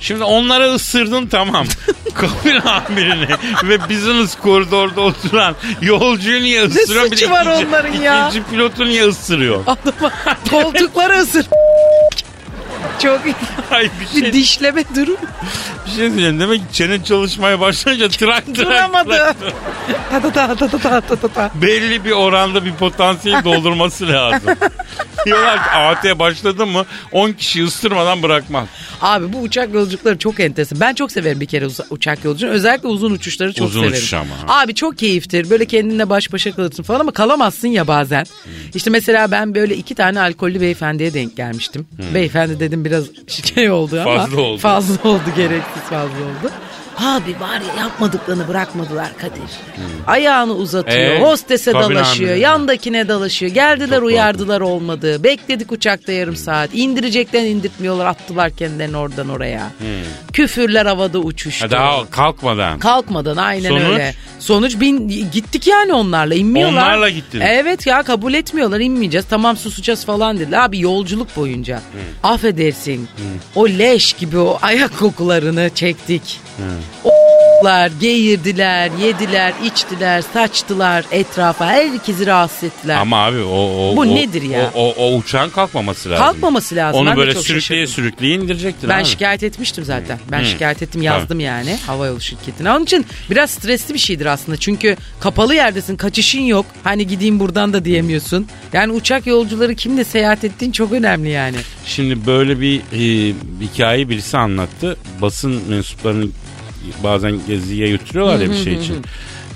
Şimdi 0.00 0.24
onlara 0.24 0.74
ısırdın 0.74 1.26
tamam. 1.26 1.66
Kabin 2.14 2.60
amirini 2.60 3.26
ve 3.64 3.80
business 3.88 4.34
koridorda 4.36 5.00
oturan 5.00 5.54
yolcuyu 5.82 6.42
niye 6.42 6.62
ısırıyor? 6.64 7.06
suçu 7.06 7.30
var 7.30 7.46
onların 7.46 7.92
ya? 7.92 8.28
İkinci 8.28 8.46
pilotu 8.50 8.84
niye 8.84 9.04
ısırıyor? 9.06 9.62
Adama 9.66 10.12
koltukları 10.50 11.18
ısır. 11.18 11.46
Çok 13.04 13.26
iyi. 13.26 13.34
Ay 13.70 13.84
bir 13.84 14.16
bir 14.16 14.20
şey, 14.20 14.32
dişleme 14.32 14.84
durum. 14.96 15.16
Bir 15.86 15.90
şey 15.90 16.10
diyeceğim. 16.10 16.40
Demek 16.40 16.58
ki 16.58 16.74
çenen 16.74 17.02
çalışmaya 17.02 17.60
başlayınca 17.60 18.08
trak 18.08 18.46
trak 18.46 18.56
Duramadı. 18.56 19.34
Ta 20.10 20.20
ta 20.20 20.54
ta 20.54 20.68
ta 20.68 20.78
ta 20.78 21.00
ta 21.00 21.28
ta 21.28 21.50
belli 21.54 22.04
bir 22.04 22.10
oranda 22.10 22.64
bir 22.64 22.72
potansiyel 22.74 23.44
doldurması 23.44 24.08
lazım. 24.08 24.48
Diyorlar 25.26 25.56
ki 25.64 25.70
AT 25.70 26.18
başladı 26.18 26.66
mı 26.66 26.84
10 27.12 27.32
kişi 27.32 27.64
ısırmadan 27.64 28.22
bırakmaz. 28.22 28.68
Abi 29.02 29.32
bu 29.32 29.38
uçak 29.40 29.74
yolculukları 29.74 30.18
çok 30.18 30.40
enteresan. 30.40 30.80
Ben 30.80 30.94
çok 30.94 31.12
severim 31.12 31.40
bir 31.40 31.46
kere 31.46 31.66
uçak 31.90 32.24
yolculuğunu. 32.24 32.54
Özellikle 32.54 32.88
uzun 32.88 33.10
uçuşları 33.10 33.52
çok 33.52 33.66
Uzun 33.68 33.80
severim. 33.80 33.98
uçuş 33.98 34.14
ama. 34.14 34.34
Abi 34.48 34.74
çok 34.74 34.98
keyiftir. 34.98 35.50
Böyle 35.50 35.64
kendinle 35.66 36.08
baş 36.10 36.32
başa 36.32 36.52
kalırsın 36.52 36.82
falan 36.82 37.00
ama 37.00 37.12
kalamazsın 37.12 37.68
ya 37.68 37.86
bazen. 37.86 38.24
Hmm. 38.44 38.52
İşte 38.74 38.90
mesela 38.90 39.30
ben 39.30 39.54
böyle 39.54 39.76
iki 39.76 39.94
tane 39.94 40.20
alkollü 40.20 40.60
beyefendiye 40.60 41.14
denk 41.14 41.36
gelmiştim. 41.36 41.86
Beyefendi 42.14 42.60
dedim 42.60 42.84
biraz 42.84 43.04
şey 43.54 43.70
oldu 43.70 44.00
ama. 44.00 44.14
Hmm. 44.14 44.18
Fazla 44.20 44.40
oldu. 44.40 44.58
Fazla 44.60 45.08
oldu 45.10 45.22
gereksiz 45.36 45.73
fazla 45.80 46.24
oldu. 46.24 46.63
Abi 46.98 47.40
var 47.40 47.60
ya 47.60 47.82
yapmadıklarını 47.82 48.48
bırakmadılar 48.48 49.08
Kadir. 49.18 49.42
Ayağını 50.06 50.52
uzatıyor, 50.54 50.98
Ee, 50.98 51.20
hostese 51.20 51.72
kabin 51.72 51.96
dalaşıyor, 51.96 52.30
amiri. 52.30 52.40
yandakine 52.42 53.08
dalaşıyor. 53.08 53.52
Geldiler 53.52 53.96
Çok 53.96 54.06
uyardılar 54.06 54.60
olmadı. 54.60 55.24
Bekledik 55.24 55.72
uçakta 55.72 56.12
yarım 56.12 56.36
saat. 56.36 56.70
İndirecekten 56.74 57.44
indirtmiyorlar 57.44 58.06
attılar 58.06 58.50
kendilerini 58.50 58.96
oradan 58.96 59.28
oraya. 59.28 59.70
Küfürler 60.32 60.86
havada 60.86 61.18
uçuştu. 61.18 61.66
Ha, 61.66 61.70
Daha 61.70 62.10
kalkmadan. 62.10 62.78
Kalkmadan 62.78 63.36
aynen 63.36 63.68
Sonuç? 63.68 63.82
öyle. 63.82 64.14
Sonuç 64.38 64.80
bin, 64.80 65.08
gittik 65.32 65.66
yani 65.66 65.92
onlarla 65.92 66.34
inmiyorlar. 66.34 66.82
Onlarla 66.82 67.08
gittiniz. 67.10 67.46
Evet 67.48 67.86
ya 67.86 68.02
kabul 68.02 68.34
etmiyorlar 68.34 68.80
inmeyeceğiz 68.80 69.26
tamam 69.30 69.56
susacağız 69.56 70.04
falan 70.04 70.38
dediler. 70.38 70.64
Abi 70.64 70.80
yolculuk 70.80 71.36
boyunca 71.36 71.80
affedersin 72.22 73.08
o 73.54 73.68
leş 73.68 74.12
gibi 74.12 74.38
o 74.38 74.58
ayak 74.62 74.98
kokularını 74.98 75.70
çektik. 75.74 76.40
O**lar 77.04 77.90
geğirdiler, 78.00 78.90
yediler, 79.02 79.52
içtiler, 79.64 80.22
saçtılar 80.34 81.04
etrafa 81.10 81.66
herkesi 81.66 82.26
rahatsız 82.26 82.64
ettiler. 82.64 82.96
Ama 82.96 83.24
abi 83.24 83.38
o, 83.40 83.90
o 83.92 83.96
Bu 83.96 84.00
o- 84.00 84.06
nedir 84.14 84.42
ya? 84.42 84.70
O, 84.74 84.88
o, 84.88 84.94
o 84.96 85.16
uçağın 85.16 85.50
kalkmaması 85.50 86.10
lazım. 86.10 86.24
Kalkmaması 86.26 86.76
lazım. 86.76 87.00
Onu 87.00 87.08
Ben 87.10 87.16
de 87.16 87.20
böyle 87.20 87.34
çok 87.34 87.42
sürükleye 87.42 87.86
şaşırdım. 87.86 87.94
sürükleye 88.04 88.34
indirecektir 88.34 88.88
Ben 88.88 88.98
abi. 88.98 89.04
şikayet 89.04 89.42
etmiştim 89.42 89.84
zaten. 89.84 90.18
Ben 90.30 90.44
şikayet 90.44 90.82
ettim 90.82 91.02
yazdım 91.02 91.40
yani 91.40 91.76
havayolu 91.86 92.20
şirketine. 92.20 92.70
Onun 92.72 92.84
için 92.84 93.06
biraz 93.30 93.50
stresli 93.50 93.94
bir 93.94 93.98
şeydir 93.98 94.26
aslında. 94.26 94.56
Çünkü 94.56 94.96
kapalı 95.20 95.54
yerdesin 95.54 95.96
kaçışın 95.96 96.40
yok. 96.40 96.66
Hani 96.84 97.06
gideyim 97.06 97.40
buradan 97.40 97.72
da 97.72 97.84
diyemiyorsun. 97.84 98.46
Yani 98.72 98.92
uçak 98.92 99.26
yolcuları 99.26 99.74
kimle 99.74 100.04
seyahat 100.04 100.44
ettiğin 100.44 100.72
çok 100.72 100.92
önemli 100.92 101.30
yani. 101.30 101.56
Şimdi 101.86 102.26
böyle 102.26 102.60
bir 102.60 102.78
e, 102.80 103.34
hikayeyi 103.60 104.08
birisi 104.08 104.36
anlattı. 104.38 104.96
Basın 105.22 105.62
mensuplarını 105.68 106.26
bazen 107.04 107.40
geziye 107.48 107.88
götürüyorlar 107.88 108.38
ya 108.40 108.50
bir 108.50 108.56
şey 108.56 108.74
için. 108.74 108.96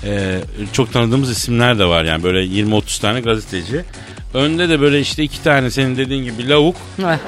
E, 0.03 0.39
çok 0.73 0.93
tanıdığımız 0.93 1.31
isimler 1.31 1.79
de 1.79 1.85
var 1.85 2.03
yani 2.03 2.23
böyle 2.23 2.39
20-30 2.45 3.01
tane 3.01 3.21
gazeteci. 3.21 3.85
Önde 4.33 4.69
de 4.69 4.81
böyle 4.81 4.99
işte 4.99 5.23
iki 5.23 5.43
tane 5.43 5.71
senin 5.71 5.97
dediğin 5.97 6.23
gibi 6.23 6.49
lavuk. 6.49 6.75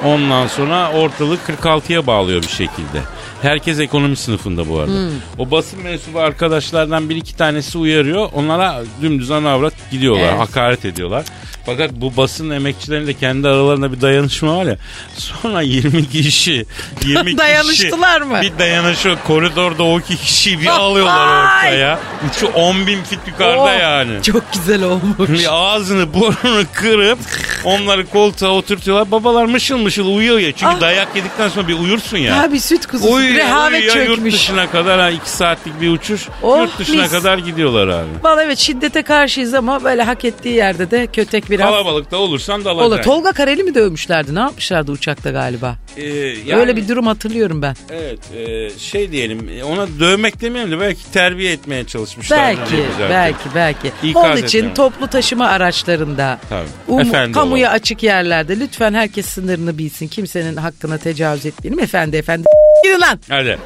Ondan 0.05 0.47
sonra 0.47 0.91
ortalık 0.91 1.39
46'ya 1.63 2.07
bağlıyor 2.07 2.41
bir 2.41 2.47
şekilde. 2.47 3.01
Herkes 3.41 3.79
ekonomi 3.79 4.15
sınıfında 4.15 4.69
bu 4.69 4.79
arada. 4.79 4.91
O 5.37 5.51
basın 5.51 5.81
mensubu 5.83 6.19
arkadaşlardan 6.19 7.09
bir 7.09 7.15
iki 7.15 7.35
tanesi 7.35 7.77
uyarıyor. 7.77 8.29
Onlara 8.33 8.83
dümdüz 9.01 9.31
ana 9.31 9.49
avrat 9.49 9.73
gidiyorlar. 9.91 10.29
Evet. 10.29 10.39
Hakaret 10.39 10.85
ediyorlar. 10.85 11.25
Fakat 11.65 11.91
bu 11.93 12.17
basın 12.17 12.49
emekçilerinin 12.49 13.07
de 13.07 13.13
kendi 13.13 13.47
aralarında 13.47 13.91
bir 13.93 14.01
dayanışma 14.01 14.57
var 14.57 14.65
ya. 14.65 14.77
Sonra 15.17 15.61
20 15.61 16.09
kişi 16.09 16.65
20 17.05 17.25
kişi 17.25 17.37
Dayanıştılar 17.37 18.21
mı? 18.21 18.39
Bir 18.41 18.59
dayanışıyor. 18.59 19.17
Koridorda 19.27 19.83
o 19.83 19.99
iki 19.99 20.17
kişiyi 20.17 20.61
bir 20.61 20.67
alıyorlar 20.79 21.27
Ay! 21.45 21.67
ortaya. 21.67 21.99
Uçu 22.31 22.47
10 22.47 22.87
bin 22.87 23.03
fit 23.03 23.19
yukarıda 23.27 23.61
Oh, 23.61 23.79
yani. 23.79 24.23
Çok 24.23 24.53
güzel 24.53 24.83
olmuş. 24.83 25.29
Bir 25.29 25.47
ağzını 25.51 26.13
burnunu 26.13 26.63
kırıp 26.73 27.19
onları 27.63 28.05
koltuğa 28.07 28.49
oturtuyorlar. 28.51 29.11
Babalar 29.11 29.45
mışıl 29.45 29.77
mışıl 29.77 30.15
uyuyor 30.15 30.39
ya. 30.39 30.51
Çünkü 30.51 30.65
Ah. 30.77 30.81
dayak 30.81 31.15
yedikten 31.15 31.49
sonra 31.49 31.67
bir 31.67 31.79
uyursun 31.79 32.17
ya. 32.17 32.43
Abi 32.43 32.59
süt 32.59 32.85
kuzusu 32.85 33.19
rehavet 33.19 33.83
yurt 33.83 33.93
çökmüş. 33.93 34.33
dışına 34.33 34.71
kadar 34.71 34.99
ha, 34.99 35.09
iki 35.09 35.29
saatlik 35.29 35.81
bir 35.81 35.89
uçuş. 35.91 36.27
Oh, 36.43 36.59
yurt 36.61 36.79
dışına 36.79 37.01
mis. 37.01 37.11
kadar 37.11 37.37
gidiyorlar 37.37 37.87
abi. 37.87 38.07
Vallahi 38.23 38.45
evet 38.45 38.57
şiddete 38.57 39.01
karşıyız 39.01 39.53
ama 39.53 39.83
böyle 39.83 40.03
hak 40.03 40.25
ettiği 40.25 40.55
yerde 40.55 40.91
de 40.91 41.07
kötek 41.07 41.50
biraz. 41.51 41.69
Kalabalıkta 41.69 42.17
olursan 42.17 42.55
Olur. 42.61 42.65
dalacaksın. 42.65 43.11
Tolga 43.11 43.31
Kareli 43.31 43.63
mi 43.63 43.75
dövmüşlerdi? 43.75 44.35
Ne 44.35 44.39
yapmışlardı 44.39 44.91
uçakta 44.91 45.31
galiba? 45.31 45.75
Ee, 45.97 46.03
yani- 46.07 46.55
Öyle 46.55 46.75
bir 46.75 46.87
durum 46.87 47.07
hatırlıyorum 47.07 47.61
ben. 47.61 47.75
Evet 47.91 48.19
e, 48.35 48.69
şey 48.79 49.11
diyelim 49.11 49.49
ona 49.65 49.87
dövmek 49.99 50.41
demeyelim 50.41 50.71
de 50.71 50.79
belki 50.79 51.11
terbiye 51.11 51.51
etmeye 51.51 51.83
çalışmışlar. 51.87 52.39
Belki, 52.39 52.83
belki, 53.09 53.49
belki. 53.55 53.91
İkaz 54.03 54.25
Onun 54.25 54.35
için 54.37 54.59
etmem. 54.59 54.73
toplu 54.73 55.07
taşıma 55.07 55.47
araçlarında, 55.47 56.39
Tabii. 56.49 56.67
um- 56.89 57.01
Efendi 57.07 57.31
kamuya 57.31 57.67
olalım. 57.67 57.75
açık 57.81 58.03
yerlerde 58.03 58.59
lütfen 58.59 58.93
herkes 58.93 59.25
sınırını 59.25 59.77
bilsin. 59.77 60.07
Kimsenin 60.07 60.55
hakkına 60.57 60.97
tecavüz 60.97 61.45
etmeyelim. 61.45 61.79
Efendi, 61.83 62.17
efendi. 62.17 62.43
Gidin 62.83 63.01
lan. 63.01 63.19
Hadi. 63.29 63.57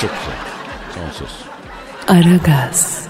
Çok 0.00 0.10
güzel. 0.10 0.38
Son 0.94 1.18
söz. 1.26 1.34
Aragaz, 2.08 3.04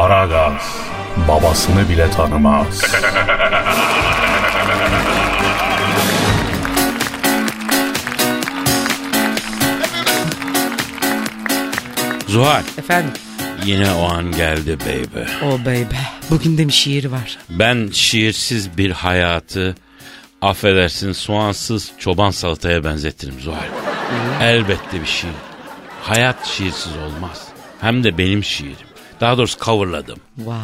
Aragaz 0.00 0.62
babasını 1.28 1.88
bile 1.88 2.10
tanımaz. 2.10 2.82
Zuhal 12.28 12.62
Efendim. 12.78 13.12
yine 13.64 13.92
o 13.92 14.04
an 14.12 14.32
geldi 14.32 14.78
baby. 14.80 15.44
Oh 15.44 15.58
baby. 15.60 15.94
Bugün 16.30 16.58
de 16.58 16.68
bir 16.68 16.72
şiir 16.72 17.04
var. 17.04 17.38
Ben 17.50 17.88
şiirsiz 17.92 18.78
bir 18.78 18.90
hayatı 18.90 19.74
affedersin 20.42 21.12
soğansız 21.12 21.92
çoban 21.98 22.30
salataya 22.30 22.84
benzetirim 22.84 23.40
Zuhal. 23.40 23.68
Elbette 24.40 25.00
bir 25.00 25.06
şiir. 25.06 25.30
Hayat 26.02 26.46
şiirsiz 26.46 26.92
olmaz. 26.96 27.48
Hem 27.80 28.04
de 28.04 28.18
benim 28.18 28.44
şiirim. 28.44 28.86
Daha 29.20 29.38
doğrusu 29.38 29.58
coverladım. 29.64 30.18
Vay. 30.38 30.56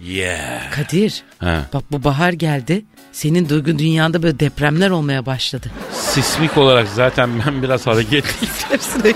Yeah. 0.00 0.70
Kadir. 0.70 1.22
He. 1.40 1.58
Bak 1.74 1.82
bu 1.92 2.04
bahar 2.04 2.32
geldi. 2.32 2.84
Senin 3.12 3.48
duygu 3.48 3.78
dünyanda 3.78 4.22
böyle 4.22 4.40
depremler 4.40 4.90
olmaya 4.90 5.26
başladı. 5.26 5.70
Sismik 5.92 6.58
olarak 6.58 6.88
zaten 6.94 7.30
ben 7.46 7.62
biraz 7.62 7.86
hareketli. 7.86 8.46
Hepsine 8.70 9.12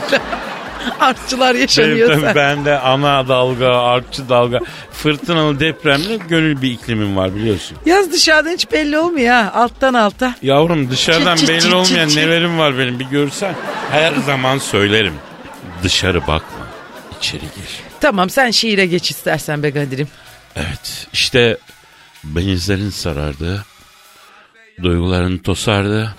Artçılar 1.01 1.55
yaşanıyor 1.55 2.09
tabii 2.09 2.21
sen. 2.21 2.35
bende 2.35 2.79
ana 2.79 3.29
dalga, 3.29 3.69
artçı 3.69 4.29
dalga, 4.29 4.59
fırtınalı 4.93 5.61
depremli 5.61 6.19
gönül 6.29 6.63
bir 6.63 6.71
iklimim 6.71 7.17
var 7.17 7.35
biliyorsun. 7.35 7.77
Yaz 7.87 8.13
dışarıdan 8.13 8.51
hiç 8.51 8.73
belli 8.73 8.99
olmuyor 8.99 9.35
ha. 9.35 9.53
Alttan 9.55 9.95
alta. 9.95 10.35
Yavrum 10.43 10.91
dışarıdan 10.91 11.37
Çıt 11.37 11.41
çıt 11.47 11.49
belli 11.49 11.61
çıt 11.61 11.73
olmayan 11.75 12.07
çıt 12.09 12.15
çıt. 12.15 12.25
nelerim 12.25 12.59
var 12.59 12.79
benim 12.79 12.99
bir 12.99 13.05
görsen. 13.05 13.55
Her 13.91 14.13
zaman 14.27 14.59
söylerim. 14.59 15.15
Dışarı 15.83 16.21
bakma, 16.21 16.58
içeri 17.19 17.41
gir. 17.41 17.81
Tamam 18.01 18.31
sen 18.31 18.51
şiire 18.51 18.87
geç 18.87 19.11
istersen 19.11 19.63
be 19.63 19.73
Kadir'im. 19.73 20.09
Evet 20.57 21.07
işte 21.13 21.59
benizlerin 22.25 22.91
sarardı, 22.91 23.65
duyguların 24.83 25.39
tosardı. 25.39 26.15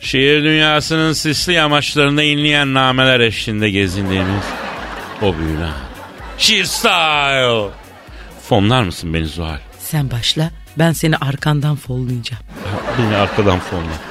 Şiir 0.00 0.44
dünyasının 0.44 1.12
sisli 1.12 1.52
yamaçlarında 1.52 2.22
inleyen 2.22 2.74
nameler 2.74 3.20
eşliğinde 3.20 3.70
gezindiğimiz 3.70 4.44
o 5.22 5.38
büyülü. 5.38 5.68
Şiir 6.38 6.64
style. 6.64 7.70
Fonlar 8.48 8.82
mısın 8.82 9.14
beni 9.14 9.26
Zuhal? 9.26 9.58
Sen 9.78 10.10
başla 10.10 10.50
ben 10.78 10.92
seni 10.92 11.16
arkandan 11.16 11.76
follayacağım. 11.76 12.42
Beni 12.98 13.16
arkadan 13.16 13.58
fonla. 13.60 14.09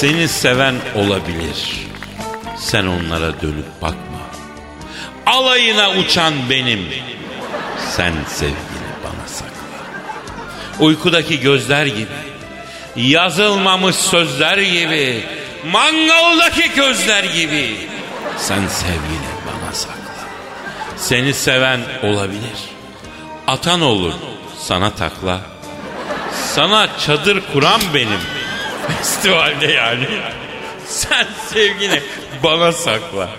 Seni 0.00 0.28
seven 0.28 0.74
olabilir. 0.94 1.68
Sen 2.58 2.86
onlara 2.86 3.40
dönüp 3.40 3.82
bakma. 3.82 4.20
Alayına 5.26 5.90
uçan 5.90 6.34
benim. 6.50 6.88
Sen 7.90 8.12
sevgini 8.28 8.90
bana 9.04 9.28
sakla. 9.28 10.84
Uykudaki 10.84 11.40
gözler 11.40 11.86
gibi. 11.86 12.06
Yazılmamış 12.96 13.96
sözler 13.96 14.58
gibi. 14.58 15.24
Mangaldaki 15.72 16.74
gözler 16.76 17.24
gibi. 17.24 17.76
Sen 18.38 18.68
sevgini 18.68 19.30
bana 19.46 19.72
sakla. 19.72 20.14
Seni 20.96 21.34
seven 21.34 21.80
olabilir. 22.02 22.58
Atan 23.46 23.80
olur 23.80 24.12
sana 24.58 24.90
takla. 24.90 25.40
Sana 26.54 26.88
çadır 26.98 27.42
kuran 27.52 27.80
benim. 27.94 28.43
Festivalde 28.88 29.66
yani. 29.66 30.06
Sen 30.86 31.26
sevgini 31.52 32.00
bana 32.42 32.72
sakla. 32.72 33.30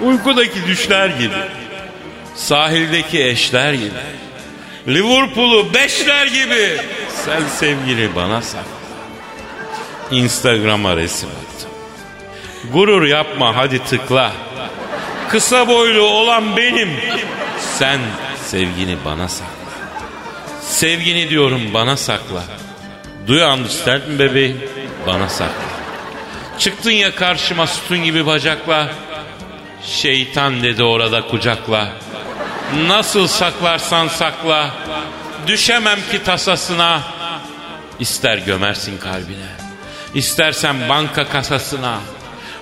Uykudaki 0.00 0.66
düşler 0.66 1.08
gibi. 1.08 1.34
Sahildeki 2.34 3.24
eşler 3.24 3.72
gibi. 3.72 3.90
Liverpool'u 4.88 5.74
beşler 5.74 6.26
gibi. 6.26 6.80
Sen 7.24 7.42
sevgili 7.56 8.14
bana 8.14 8.42
sakla. 8.42 8.70
Instagram'a 10.10 10.96
resim 10.96 11.28
attım. 11.28 11.70
Gurur 12.72 13.06
yapma 13.06 13.56
hadi 13.56 13.84
tıkla. 13.84 14.32
Kısa 15.28 15.68
boylu 15.68 16.00
olan 16.02 16.56
benim. 16.56 16.90
Sen 17.78 18.00
sevgini 18.46 18.96
bana 19.04 19.28
sakla. 19.28 19.53
Sevgini 20.74 21.30
diyorum 21.30 21.74
bana 21.74 21.96
sakla. 21.96 22.42
Do 23.28 23.34
you 23.34 23.52
understand 23.52 24.02
mi 24.08 24.18
bebeğim? 24.18 24.60
Bana 25.06 25.28
sakla. 25.28 25.64
Çıktın 26.58 26.90
ya 26.90 27.14
karşıma 27.14 27.66
sütun 27.66 28.04
gibi 28.04 28.26
bacakla. 28.26 28.88
Şeytan 29.84 30.62
dedi 30.62 30.82
orada 30.82 31.28
kucakla. 31.28 31.88
Nasıl 32.86 33.26
saklarsan 33.26 34.08
sakla. 34.08 34.70
Düşemem 35.46 35.98
ki 36.10 36.24
tasasına. 36.24 37.00
İster 38.00 38.38
gömersin 38.38 38.98
kalbine. 38.98 39.50
İstersen 40.14 40.88
banka 40.88 41.28
kasasına. 41.28 41.98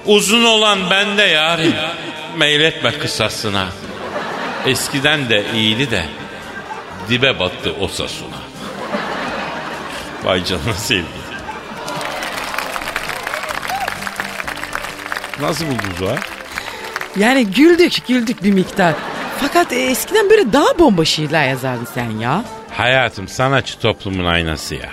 Uzun 0.06 0.44
olan 0.44 0.90
bende 0.90 1.22
yarim. 1.22 1.74
Meyletme 2.36 2.98
kısasına. 2.98 3.68
Eskiden 4.66 5.28
de 5.28 5.44
iyiydi 5.54 5.90
de 5.90 6.04
dibe 7.08 7.38
battı 7.38 7.74
o 7.80 7.88
sasuna. 7.88 8.36
Vay 10.24 10.44
canına 10.44 10.74
sevgi. 10.74 11.22
Nasıl 15.40 15.66
buldunuz 15.66 16.10
ha? 16.10 16.16
Yani 17.16 17.46
güldük 17.46 18.06
güldük 18.08 18.42
bir 18.42 18.52
miktar. 18.52 18.94
Fakat 19.40 19.72
e, 19.72 19.76
eskiden 19.76 20.30
böyle 20.30 20.52
daha 20.52 20.78
bomba 20.78 21.04
şiirler 21.04 21.48
yazardın 21.48 21.88
sen 21.94 22.10
ya. 22.10 22.44
Hayatım 22.70 23.28
sanatçı 23.28 23.78
toplumun 23.78 24.24
aynası 24.24 24.74
ya. 24.74 24.90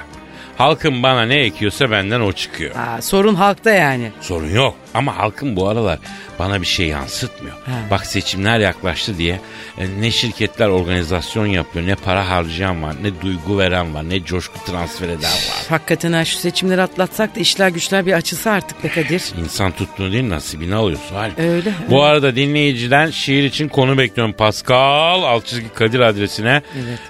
Halkım 0.63 1.03
bana 1.03 1.21
ne 1.23 1.35
ekiyorsa 1.35 1.91
benden 1.91 2.19
o 2.21 2.31
çıkıyor. 2.31 2.75
Ha, 2.75 3.01
sorun 3.01 3.35
halkta 3.35 3.71
yani. 3.71 4.11
Sorun 4.21 4.49
yok 4.49 4.75
ama 4.93 5.17
halkım 5.17 5.55
bu 5.55 5.67
aralar 5.67 5.99
bana 6.39 6.61
bir 6.61 6.65
şey 6.65 6.87
yansıtmıyor. 6.87 7.55
He. 7.55 7.91
Bak 7.91 8.05
seçimler 8.05 8.59
yaklaştı 8.59 9.17
diye 9.17 9.39
e, 9.77 9.85
ne 10.01 10.11
şirketler 10.11 10.67
organizasyon 10.67 11.45
yapıyor, 11.45 11.87
ne 11.87 11.95
para 11.95 12.29
harcayan 12.29 12.83
var, 12.83 12.95
ne 13.03 13.21
duygu 13.21 13.57
veren 13.57 13.93
var, 13.93 14.09
ne 14.09 14.23
coşku 14.23 14.65
transfer 14.65 15.09
eden 15.09 15.21
var. 15.31 15.65
Hakikaten 15.69 16.13
ha 16.13 16.25
şu 16.25 16.37
seçimleri 16.37 16.81
atlatsak 16.81 17.35
da 17.35 17.39
işler 17.39 17.69
güçler 17.69 18.05
bir 18.05 18.13
açılsa 18.13 18.51
artık 18.51 18.83
be 18.83 18.87
Kadir. 18.89 19.23
İnsan 19.43 19.71
tuttuğunu 19.71 20.11
değil 20.11 20.29
nasibini 20.29 20.75
alıyorsun 20.75 21.15
hal. 21.15 21.31
Öyle, 21.37 21.71
Bu 21.89 21.95
öyle. 21.95 22.03
arada 22.05 22.35
dinleyiciden 22.35 23.09
şiir 23.11 23.43
için 23.43 23.67
konu 23.67 23.97
bekliyorum. 23.97 24.33
Pascal 24.33 25.23
alt 25.23 25.45
çizgi 25.45 25.69
Kadir 25.73 25.99
adresine. 25.99 26.61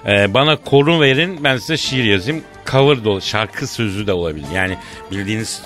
E, 0.06 0.34
bana 0.34 0.56
konu 0.56 1.00
verin 1.00 1.44
ben 1.44 1.56
size 1.56 1.76
şiir 1.76 2.04
yazayım. 2.04 2.42
Cover 2.70 3.04
da 3.04 3.20
şarkı 3.20 3.66
sözü 3.66 4.06
de 4.06 4.12
olabilir. 4.12 4.46
Yani 4.54 4.76
bildiğiniz 5.10 5.62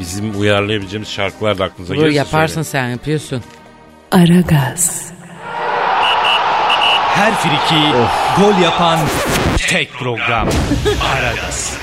bizim 0.00 0.40
uyarlayabileceğimiz 0.40 1.08
şarkılar 1.08 1.58
da 1.58 1.64
aklınıza 1.64 1.94
Böyle 1.94 2.00
gelirse 2.02 2.18
yaparsın 2.18 2.62
söyleyin. 2.62 2.86
sen 2.86 2.90
yapıyorsun. 2.90 3.42
Aragaz, 4.12 5.12
Her 7.14 7.34
friki 7.34 7.82
gol 8.40 8.62
yapan 8.62 8.98
tek 9.68 9.92
program. 9.92 10.48
Aragaz. 11.16 11.78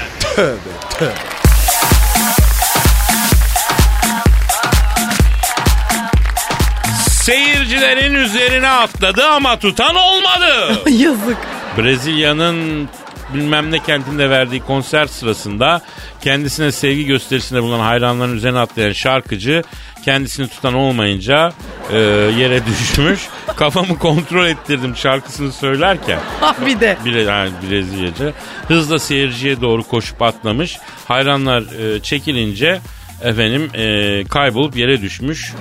Seyircilerin 7.09 8.13
üzerine 8.13 8.69
atladı 8.69 9.25
ama 9.27 9.59
tutan 9.59 9.95
olmadı. 9.95 10.79
Yazık. 10.89 11.37
Brezilya'nın 11.77 12.89
bilmem 13.33 13.71
ne 13.71 13.79
kentinde 13.79 14.29
verdiği 14.29 14.61
konser 14.61 15.05
sırasında 15.05 15.81
kendisine 16.21 16.71
sevgi 16.71 17.05
gösterisinde 17.05 17.63
bulunan 17.63 17.79
hayranların 17.79 18.37
üzerine 18.37 18.59
atlayan 18.59 18.91
şarkıcı 18.91 19.63
kendisini 20.05 20.47
tutan 20.47 20.73
olmayınca 20.73 21.53
e, 21.91 21.97
yere 22.37 22.61
düşmüş. 22.81 23.21
Kafamı 23.55 23.99
kontrol 23.99 24.45
ettirdim 24.45 24.95
şarkısını 24.95 25.51
söylerken. 25.51 26.19
Ah 26.41 26.65
bir 26.65 26.79
de. 26.79 26.97
Bire, 27.05 27.21
yani 27.21 27.51
Brezilyaca. 27.69 28.33
Hızla 28.67 28.99
seyirciye 28.99 29.61
doğru 29.61 29.83
koşup 29.83 30.21
atlamış. 30.21 30.77
Hayranlar 31.07 31.61
e, 31.61 31.99
çekilince 31.99 32.81
efendim 33.21 33.69
e, 33.75 34.23
kaybolup 34.29 34.75
yere 34.75 35.01
düşmüş. 35.01 35.53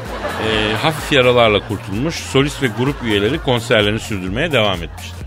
E, 0.49 0.75
hafif 0.77 1.13
yaralarla 1.13 1.69
kurtulmuş. 1.69 2.15
Solist 2.15 2.63
ve 2.63 2.67
grup 2.79 3.03
üyeleri 3.05 3.39
konserlerini 3.39 4.01
sürdürmeye 4.01 4.53
devam 4.53 4.83
etmişler. 4.83 5.22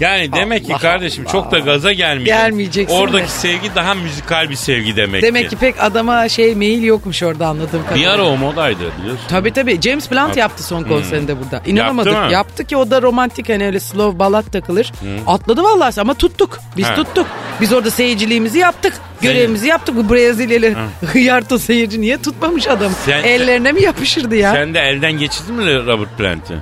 Yani 0.00 0.32
demek 0.32 0.66
ki 0.66 0.72
kardeşim 0.82 1.24
çok 1.24 1.52
da 1.52 1.58
gaza 1.58 1.92
gelmeyecek. 1.92 2.26
Gelmeyeceksin 2.36 2.96
Oradaki 2.96 3.24
de. 3.24 3.28
sevgi 3.28 3.74
daha 3.74 3.94
müzikal 3.94 4.50
bir 4.50 4.54
sevgi 4.54 4.96
demek, 4.96 5.22
Demek 5.22 5.50
ki 5.50 5.56
pek 5.56 5.82
adama 5.82 6.28
şey 6.28 6.54
mail 6.54 6.82
yokmuş 6.82 7.22
orada 7.22 7.46
anladığım 7.46 7.80
Bir 7.82 7.86
kadarıyla. 7.86 8.12
ara 8.12 8.24
o 8.24 8.36
modaydı 8.36 8.80
biliyorsun. 9.00 9.24
Tabii 9.28 9.52
tabii. 9.52 9.80
James 9.80 10.10
Blunt 10.10 10.36
yaptı 10.36 10.62
son 10.62 10.84
konserinde 10.84 11.36
burada. 11.40 11.62
İnanamadık. 11.66 12.12
Yaptı 12.12 12.26
mı? 12.26 12.32
Yaptı 12.32 12.64
ki 12.64 12.76
o 12.76 12.90
da 12.90 13.02
romantik 13.02 13.48
hani 13.48 13.66
öyle 13.66 13.80
slow 13.80 14.18
balat 14.18 14.52
takılır. 14.52 14.92
Atladı 15.26 15.62
vallahi 15.62 16.00
ama 16.00 16.14
tuttuk. 16.14 16.58
Biz 16.76 16.86
Ha. 16.86 16.94
tuttuk. 16.94 17.26
Biz 17.60 17.72
orada 17.72 17.90
seyirciliğimizi 17.90 18.58
yaptık. 18.58 18.92
Görevimizi 19.22 19.66
yaptık. 19.66 19.96
Bu 19.96 20.14
Brezilyalı 20.14 20.74
hıyarto 21.12 21.58
seyirci 21.58 22.00
niye 22.00 22.22
tutmamış 22.22 22.66
adam? 22.68 22.92
Sen- 23.06 23.22
Ellerine 23.22 23.72
mi 23.72 23.82
yapışırdı 23.82 24.36
ya? 24.36 24.52
Sen 24.52 24.74
de 24.74 24.80
elden 24.80 25.12
geçirdin 25.12 25.54
mi 25.54 25.86
Robert 25.86 26.18
Plant'i? 26.18 26.54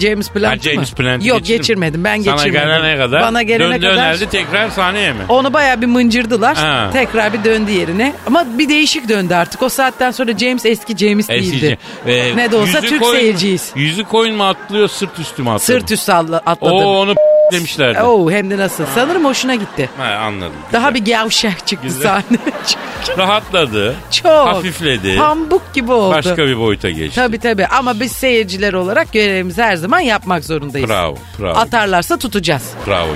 James 0.00 0.34
Blunt 0.34 0.46
Ha, 0.46 0.56
James 0.56 0.90
mı? 0.92 0.96
Plant'i 0.96 1.28
Yok 1.28 1.38
geçirdin 1.38 1.54
mi? 1.54 1.58
geçirmedim. 1.58 2.04
Ben 2.04 2.22
Sana 2.22 2.34
geçirmedim. 2.36 2.68
gelene 2.68 2.96
kadar 2.98 3.22
Bana 3.22 3.42
gelene 3.42 3.72
döndü 3.74 3.80
kadar. 3.86 3.92
önerdi 3.94 4.28
tekrar 4.28 4.70
sahneye 4.70 5.12
mi? 5.12 5.18
Onu 5.28 5.52
bayağı 5.52 5.80
bir 5.80 5.86
mıncırdılar. 5.86 6.56
Ha. 6.56 6.90
Tekrar 6.92 7.32
bir 7.32 7.44
döndü 7.44 7.70
yerine. 7.70 8.12
Ama 8.26 8.46
bir 8.58 8.68
değişik 8.68 9.08
döndü 9.08 9.34
artık. 9.34 9.62
O 9.62 9.68
saatten 9.68 10.10
sonra 10.10 10.38
James 10.38 10.66
eski 10.66 10.96
James 10.96 11.28
değildi. 11.28 11.46
Eskici. 11.54 11.78
Ee, 12.06 12.36
ne 12.36 12.50
de 12.50 12.56
olsa 12.56 12.80
Türk 12.80 13.02
koyun- 13.02 13.20
seyirciyiz. 13.20 13.70
Yüzü 13.76 14.04
koyun 14.04 14.36
mu 14.36 14.44
atlıyor 14.44 14.88
sırt 14.88 15.18
üstü 15.18 15.42
mü 15.42 15.50
atlıyor? 15.50 15.80
Sırt 15.80 15.90
üstü 15.90 16.12
atla- 16.12 16.42
atladım. 16.46 16.76
Oo 16.76 17.00
onu 17.00 17.14
demişlerdi. 17.52 18.02
Oo 18.02 18.30
hem 18.30 18.50
de 18.50 18.58
nasıl. 18.58 18.84
Sanırım 18.94 19.24
hoşuna 19.24 19.54
gitti. 19.54 19.90
Ha, 19.98 20.04
anladım. 20.04 20.52
Daha 20.72 20.90
Güzel. 20.90 21.06
bir 21.06 21.12
gavşak 21.12 21.66
çıktı 21.66 21.86
Güzel. 21.86 22.02
sahne. 22.02 22.38
Rahatladı. 23.18 23.94
Çok. 24.10 24.26
Hafifledi. 24.46 25.16
Pambuk 25.16 25.74
gibi 25.74 25.92
oldu. 25.92 26.14
Başka 26.14 26.36
bir 26.36 26.58
boyuta 26.58 26.90
geçti. 26.90 27.14
Tabii 27.16 27.38
tabii 27.38 27.66
ama 27.66 28.00
biz 28.00 28.12
seyirciler 28.12 28.72
olarak 28.72 29.12
görevimizi 29.12 29.62
her 29.62 29.76
zaman 29.76 30.00
yapmak 30.00 30.44
zorundayız. 30.44 30.88
Bravo. 30.88 31.14
Bravo. 31.40 31.58
Atarlarsa 31.58 32.18
tutacağız. 32.18 32.70
Bravo. 32.86 33.08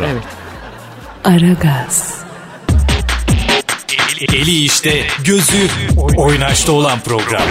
Bravo. 0.00 0.08
Evet. 0.12 0.22
Aragaz, 1.24 2.14
Eli 4.20 4.64
işte, 4.64 5.02
gözü 5.24 5.68
oynaşta 6.16 6.72
olan 6.72 7.00
program. 7.00 7.42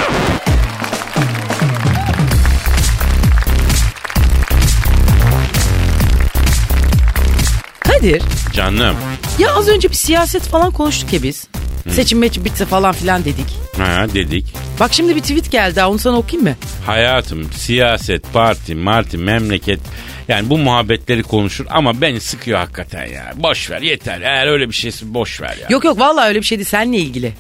Kadir 7.98 8.22
Canım. 8.54 8.96
ya 9.40 9.56
az 9.56 9.68
önce 9.68 9.90
bir 9.90 9.96
siyaset 9.96 10.42
falan 10.44 10.72
konuştuk 10.72 11.14
ya 11.14 11.24
biz. 11.24 11.48
Seçim 11.90 12.20
meçim 12.20 12.46
bitse 12.46 12.66
falan 12.66 12.92
filan 12.94 13.26
dedik. 13.26 13.46
Ha 13.78 14.06
dedik. 14.14 14.46
Bak 14.80 14.94
şimdi 14.94 15.16
bir 15.16 15.22
tweet 15.22 15.52
geldi 15.52 15.80
ha 15.80 15.90
onu 15.90 16.00
sana 16.00 16.18
okuyayım 16.18 16.50
mı? 16.50 16.56
Hayatım, 16.86 17.52
siyaset, 17.54 18.34
parti, 18.34 18.76
marti, 18.76 19.18
memleket 19.18 19.80
yani 20.28 20.50
bu 20.50 20.58
muhabbetleri 20.58 21.24
konuşur 21.24 21.66
ama 21.70 22.02
beni 22.02 22.20
sıkıyor 22.20 22.60
hakikaten 22.60 23.06
ya. 23.06 23.34
Boş 23.36 23.72
ver 23.72 23.82
yeter. 23.82 24.22
Eğer 24.22 24.48
öyle 24.48 24.70
bir 24.70 24.74
şeyse 24.74 25.14
boş 25.14 25.42
ver 25.42 25.58
ya. 25.62 25.68
Yok 25.70 25.84
yok 25.84 26.00
vallahi 26.00 26.28
öyle 26.28 26.40
bir 26.40 26.46
şey 26.46 26.58
değil 26.58 26.68
seninle 26.70 26.98
ilgili. 26.98 27.34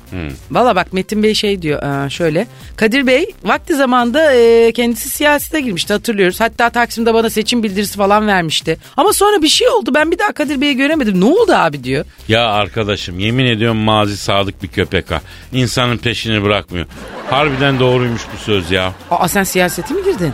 Valla 0.51 0.75
bak 0.75 0.93
Metin 0.93 1.23
Bey 1.23 1.33
şey 1.33 1.61
diyor 1.61 2.05
e, 2.05 2.09
şöyle. 2.09 2.47
Kadir 2.75 3.07
Bey 3.07 3.25
vakti 3.43 3.75
zamanda 3.75 4.33
e, 4.33 4.71
kendisi 4.71 5.09
siyasete 5.09 5.61
girmişti 5.61 5.93
hatırlıyoruz. 5.93 6.39
Hatta 6.39 6.69
Taksim'de 6.69 7.13
bana 7.13 7.29
seçim 7.29 7.63
bildirisi 7.63 7.97
falan 7.97 8.27
vermişti. 8.27 8.77
Ama 8.97 9.13
sonra 9.13 9.41
bir 9.41 9.47
şey 9.47 9.69
oldu 9.69 9.91
ben 9.93 10.11
bir 10.11 10.19
daha 10.19 10.31
Kadir 10.31 10.61
Bey'i 10.61 10.75
göremedim. 10.75 11.21
Ne 11.21 11.25
oldu 11.25 11.51
abi 11.55 11.83
diyor. 11.83 12.05
Ya 12.27 12.47
arkadaşım 12.51 13.19
yemin 13.19 13.45
ediyorum 13.45 13.77
mazi 13.77 14.17
sadık 14.37 14.63
bir 14.63 14.67
köpek 14.67 15.11
ha. 15.11 15.21
İnsanın 15.53 15.97
peşini 15.97 16.43
bırakmıyor. 16.43 16.85
Harbiden 17.29 17.79
doğruymuş 17.79 18.21
bu 18.33 18.37
söz 18.37 18.71
ya. 18.71 18.93
Aa 19.11 19.27
sen 19.27 19.43
siyasete 19.43 19.93
mi 19.93 20.03
girdin? 20.03 20.33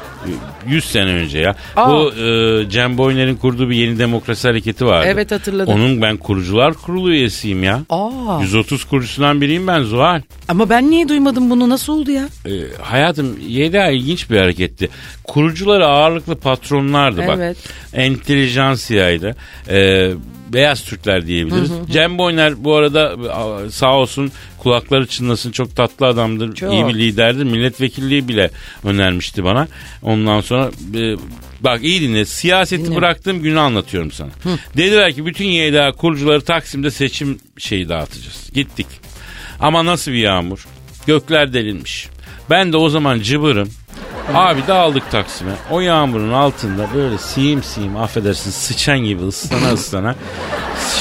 100 0.68 0.86
sene 0.86 1.10
önce 1.10 1.40
ya. 1.40 1.56
Aa. 1.76 1.90
Bu 1.92 2.14
e, 2.14 2.70
Cem 2.70 2.98
Boyner'in 2.98 3.36
kurduğu 3.36 3.70
bir 3.70 3.76
yeni 3.76 4.00
demokrasi 4.00 4.48
hareketi 4.48 4.86
vardı. 4.86 5.08
Evet, 5.10 5.32
hatırladım. 5.32 5.74
Onun 5.74 6.02
ben 6.02 6.18
kurucular 6.18 6.74
kurulu 6.74 7.12
üyesiyim 7.12 7.64
ya. 7.64 7.82
Aa 7.90 8.40
130 8.42 8.84
kurucusundan 8.84 9.42
biriyim 9.42 9.68
ben 9.68 9.82
Zuhal. 9.84 10.22
ama 10.48 10.70
ben 10.70 10.90
niye 10.90 11.10
duymadım 11.10 11.50
bunu 11.50 11.70
nasıl 11.70 11.94
oldu 11.94 12.12
ya? 12.12 12.24
E, 12.46 12.52
hayatım 12.82 13.40
YDA 13.48 13.90
ilginç 13.90 14.30
bir 14.30 14.38
hareketti. 14.38 14.90
Kurucuları 15.24 15.88
ağırlıklı 15.88 16.36
patronlardı 16.36 17.28
bak. 17.28 17.38
Evet. 17.38 17.58
Entelijansiyaydı. 17.94 19.36
E, 19.70 20.10
beyaz 20.54 20.84
Türkler 20.84 21.28
diyebiliriz. 21.28 21.72
Cem 21.92 22.18
Boyner 22.18 22.64
bu 22.64 22.76
arada 22.76 23.16
sağ 23.72 23.94
olsun 23.94 24.32
kulakları 24.58 25.08
çınlasın 25.08 25.52
çok 25.52 25.76
tatlı 25.76 26.06
adamdır. 26.08 26.56
Çok. 26.56 26.74
iyi 26.74 26.88
bir 26.88 26.94
liderdir. 26.94 27.44
Milletvekilliği 27.44 28.28
bile 28.28 28.50
önermişti 28.84 29.44
bana. 29.44 29.68
Ondan 30.02 30.42
sonra 30.42 30.72
e, 30.96 31.16
bak 31.62 31.84
iyi 31.84 32.02
dinle. 32.02 32.26
Siyaseti 32.26 32.78
Dinliyorum. 32.80 33.02
bıraktığım 33.02 33.42
günü 33.42 33.60
anlatıyorum 33.60 34.12
sana. 34.12 34.30
Dediler 34.78 35.14
ki 35.14 35.26
bütün 35.26 35.46
YDA 35.46 35.92
kurucuları 35.92 36.42
Taksim'de 36.42 36.92
seçim 36.92 37.38
şeyi 37.58 37.90
dağıtacağız. 37.90 38.50
Gittik. 38.54 38.88
Ama 39.60 39.86
nasıl 39.86 40.12
bir 40.12 40.18
yağmur? 40.18 40.66
Gökler 41.08 41.54
delinmiş. 41.54 42.08
Ben 42.50 42.74
de 42.74 42.78
o 42.78 42.90
zaman 42.90 43.20
cıbırım. 43.20 43.70
Abi 44.34 44.68
dağıldık 44.68 45.12
Taksim'e. 45.12 45.52
O 45.72 45.80
yağmurun 45.80 46.34
altında 46.34 46.88
böyle 46.96 47.18
siyim 47.18 47.64
siyim 47.64 47.98
affedersin 47.98 48.52
sıçan 48.52 49.00
gibi 49.00 49.24
ıslana 49.28 49.74
ıslana 49.74 50.16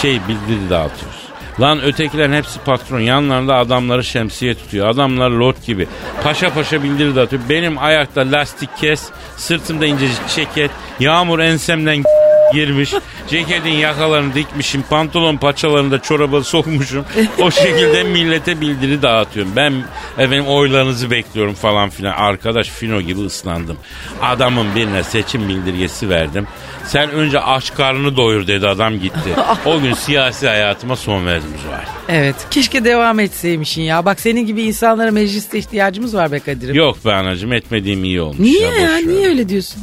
şey 0.02 0.20
bildiri 0.28 0.70
dağıtıyoruz. 0.70 1.22
Lan 1.60 1.82
ötekilerin 1.82 2.32
hepsi 2.32 2.58
patron. 2.60 3.00
Yanlarında 3.00 3.56
adamları 3.56 4.04
şemsiye 4.04 4.54
tutuyor. 4.54 4.88
Adamlar 4.88 5.30
lot 5.30 5.66
gibi. 5.66 5.88
Paşa 6.22 6.54
paşa 6.54 6.82
bildiri 6.82 7.16
dağıtıyor. 7.16 7.42
Benim 7.48 7.78
ayakta 7.78 8.20
lastik 8.32 8.76
kes. 8.76 9.08
Sırtımda 9.36 9.86
incecik 9.86 10.28
ceket. 10.28 10.70
Yağmur 11.00 11.38
ensemden 11.38 12.02
girmiş. 12.52 12.94
Ceketin 13.28 13.70
yakalarını 13.70 14.34
dikmişim. 14.34 14.82
Pantolon 14.90 15.36
paçalarında 15.36 16.02
çorabı 16.02 16.44
sokmuşum. 16.44 17.04
O 17.38 17.50
şekilde 17.50 18.02
millete 18.02 18.60
bildiri 18.60 19.02
dağıtıyorum. 19.02 19.52
Ben 19.56 19.72
efendim 20.18 20.46
oylarınızı 20.46 21.10
bekliyorum 21.10 21.54
falan 21.54 21.90
filan. 21.90 22.12
Arkadaş 22.12 22.68
fino 22.68 23.00
gibi 23.00 23.20
ıslandım. 23.20 23.76
Adamın 24.22 24.74
birine 24.76 25.02
seçim 25.02 25.48
bildirgesi 25.48 26.08
verdim. 26.10 26.46
Sen 26.86 27.10
önce 27.10 27.40
aç 27.40 27.74
karnını 27.74 28.16
doyur 28.16 28.46
dedi 28.46 28.68
adam 28.68 28.98
gitti. 29.00 29.30
O 29.66 29.80
gün 29.80 29.94
siyasi 29.94 30.48
hayatıma 30.48 30.96
son 30.96 31.26
verdim 31.26 31.48
Zuhal. 31.64 31.84
Evet 32.08 32.36
keşke 32.50 32.84
devam 32.84 33.20
etseymişsin 33.20 33.82
ya. 33.82 34.04
Bak 34.04 34.20
senin 34.20 34.46
gibi 34.46 34.62
insanlara 34.62 35.10
mecliste 35.10 35.58
ihtiyacımız 35.58 36.14
var 36.16 36.32
be 36.32 36.40
Kadir'im. 36.40 36.74
Yok 36.74 37.04
be 37.04 37.12
anacığım 37.12 37.52
etmediğim 37.52 38.04
iyi 38.04 38.20
olmuş. 38.20 38.38
Niye 38.38 38.60
ya, 38.60 38.72
ver. 38.72 39.02
niye 39.06 39.28
öyle 39.28 39.48
diyorsun? 39.48 39.82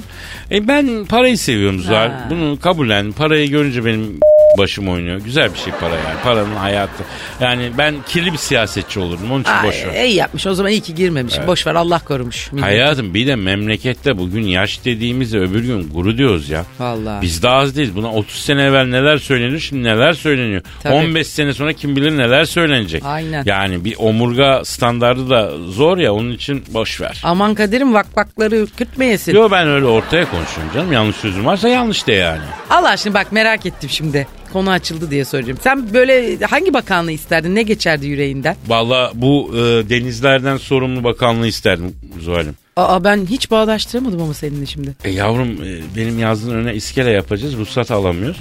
E 0.51 0.67
ben 0.67 1.05
parayı 1.05 1.37
seviyorum 1.37 1.79
Zuhal. 1.79 2.09
Ha. 2.09 2.27
Bunu 2.29 2.58
kabullen. 2.61 3.11
Parayı 3.11 3.49
görünce 3.49 3.85
benim 3.85 4.19
başım 4.57 4.89
oynuyor. 4.89 5.21
Güzel 5.21 5.53
bir 5.53 5.59
şey 5.59 5.73
para 5.79 5.93
yani. 5.95 6.19
Paranın 6.23 6.55
hayatı. 6.55 7.03
Yani 7.41 7.71
ben 7.77 7.95
kirli 8.07 8.33
bir 8.33 8.37
siyasetçi 8.37 8.99
olurdum. 8.99 9.31
Onun 9.31 9.41
için 9.41 9.51
Ay, 9.51 9.67
boş 9.67 9.85
ver. 9.85 10.03
iyi 10.05 10.15
yapmış 10.15 10.47
o 10.47 10.53
zaman 10.53 10.71
iyi 10.71 10.81
ki 10.81 10.95
girmemiş. 10.95 11.35
Boş 11.47 11.67
ver 11.67 11.75
Allah 11.75 11.99
korumuş. 11.99 12.51
milleti. 12.51 12.65
Hayatım 12.69 13.13
bir 13.13 13.27
de 13.27 13.35
memlekette 13.35 14.17
bugün 14.17 14.43
yaş 14.43 14.85
dediğimizde 14.85 15.39
öbür 15.39 15.63
gün 15.63 15.89
guru 15.89 16.17
diyoruz 16.17 16.49
ya. 16.49 16.65
Vallahi. 16.79 17.21
Biz 17.21 17.43
daha 17.43 17.55
az 17.55 17.75
değiliz. 17.75 17.95
Buna 17.95 18.11
30 18.13 18.35
sene 18.45 18.63
evvel 18.63 18.85
neler 18.85 19.17
söyleniyor 19.17 19.59
şimdi 19.59 19.83
neler 19.83 20.13
söyleniyor. 20.13 20.61
Tabii. 20.83 20.93
15 20.93 21.27
sene 21.27 21.53
sonra 21.53 21.73
kim 21.73 21.95
bilir 21.95 22.17
neler 22.17 22.45
söylenecek. 22.45 23.03
Aynen. 23.05 23.43
Yani 23.45 23.85
bir 23.85 23.95
omurga 23.97 24.65
standardı 24.65 25.29
da 25.29 25.51
zor 25.69 25.97
ya 25.97 26.13
onun 26.13 26.31
için 26.31 26.63
boş 26.73 27.01
ver. 27.01 27.21
Aman 27.23 27.55
Kadir'im 27.55 27.93
vakvakları 27.93 28.55
ürkütmeyesin. 28.55 29.35
Yo 29.35 29.51
ben 29.51 29.67
öyle 29.67 29.85
ortaya 29.85 30.29
konuşuyorum 30.31 30.73
canım. 30.73 30.91
Yanlış 30.91 31.15
sözüm 31.15 31.45
varsa 31.45 31.69
yanlış 31.69 32.07
de 32.07 32.13
yani. 32.13 32.41
Allah 32.69 32.89
aşkına 32.89 33.13
bak 33.13 33.31
merak 33.31 33.65
ettim 33.65 33.89
şimdi. 33.89 34.27
Konu 34.53 34.69
açıldı 34.71 35.11
diye 35.11 35.25
soracağım. 35.25 35.59
Sen 35.63 35.93
böyle 35.93 36.37
hangi 36.45 36.73
bakanlığı 36.73 37.11
isterdin? 37.11 37.55
Ne 37.55 37.61
geçerdi 37.61 38.07
yüreğinden? 38.07 38.55
Valla 38.67 39.11
bu 39.15 39.51
e, 39.53 39.59
denizlerden 39.89 40.57
sorumlu 40.57 41.03
bakanlığı 41.03 41.47
isterdim 41.47 41.95
Zuhal'im. 42.19 42.55
Aa 42.75 43.03
ben 43.03 43.25
hiç 43.25 43.51
bağdaştıramadım 43.51 44.21
ama 44.21 44.33
seninle 44.33 44.65
şimdi. 44.65 44.95
E 45.03 45.09
yavrum 45.09 45.49
e, 45.63 45.79
benim 45.97 46.19
yazdığın 46.19 46.55
önüne 46.55 46.75
iskele 46.75 47.09
yapacağız. 47.09 47.57
Ruhsat 47.57 47.91
alamıyoruz. 47.91 48.37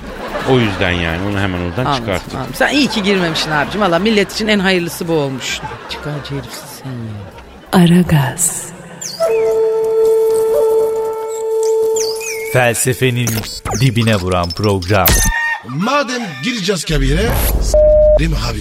O 0.51 0.59
yüzden 0.59 0.90
yani 0.90 1.18
onu 1.31 1.38
hemen 1.40 1.59
oradan 1.61 1.85
Anladım, 1.85 2.01
çıkarttık. 2.05 2.35
anladım. 2.35 2.55
Sen 2.55 2.75
iyi 2.75 2.87
ki 2.88 3.03
girmemişsin 3.03 3.51
abicim. 3.51 3.81
Valla 3.81 3.99
millet 3.99 4.33
için 4.33 4.49
en 4.49 4.59
hayırlısı 4.59 5.09
bu 5.09 5.12
olmuş. 5.12 5.61
Çıkarcı 5.90 6.35
herifsin 6.35 6.66
sen 6.83 6.90
ya. 6.90 7.85
Aragaz, 7.85 8.68
Felsefenin 12.53 13.29
dibine 13.81 14.16
vuran 14.16 14.49
program. 14.49 15.07
Madem 15.69 16.23
gireceğiz 16.43 16.85
kabire 16.85 17.29
s**rim 17.63 18.33
abi. 18.33 18.59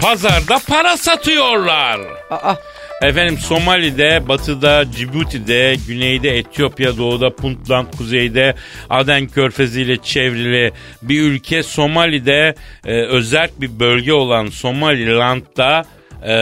Pazarda 0.00 0.58
para 0.68 0.96
satıyorlar. 0.96 2.00
Aa 2.30 2.54
Efendim 3.02 3.38
Somali'de, 3.38 4.28
batıda, 4.28 4.84
Cibuti'de, 4.96 5.76
güneyde 5.88 6.38
Etiyopya, 6.38 6.96
doğuda 6.96 7.34
Puntland, 7.34 7.86
kuzeyde 7.98 8.54
Aden 8.90 9.26
Körfezi 9.26 9.82
ile 9.82 9.96
çevrili 9.96 10.72
bir 11.02 11.22
ülke. 11.22 11.62
Somali'de 11.62 12.54
e, 12.86 12.92
özel 12.92 13.50
bir 13.58 13.80
bölge 13.80 14.12
olan 14.12 14.46
Somaliland'da 14.46 15.84
e, 16.24 16.32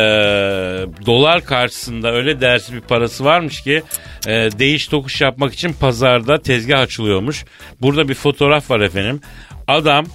dolar 1.06 1.44
karşısında 1.44 2.12
öyle 2.12 2.40
değersiz 2.40 2.74
bir 2.74 2.80
parası 2.80 3.24
varmış 3.24 3.60
ki 3.62 3.82
e, 4.26 4.30
değiş 4.32 4.86
tokuş 4.88 5.20
yapmak 5.20 5.54
için 5.54 5.72
pazarda 5.72 6.38
tezgah 6.42 6.80
açılıyormuş. 6.80 7.44
Burada 7.80 8.08
bir 8.08 8.14
fotoğraf 8.14 8.70
var 8.70 8.80
efendim. 8.80 9.20
Adam 9.68 10.06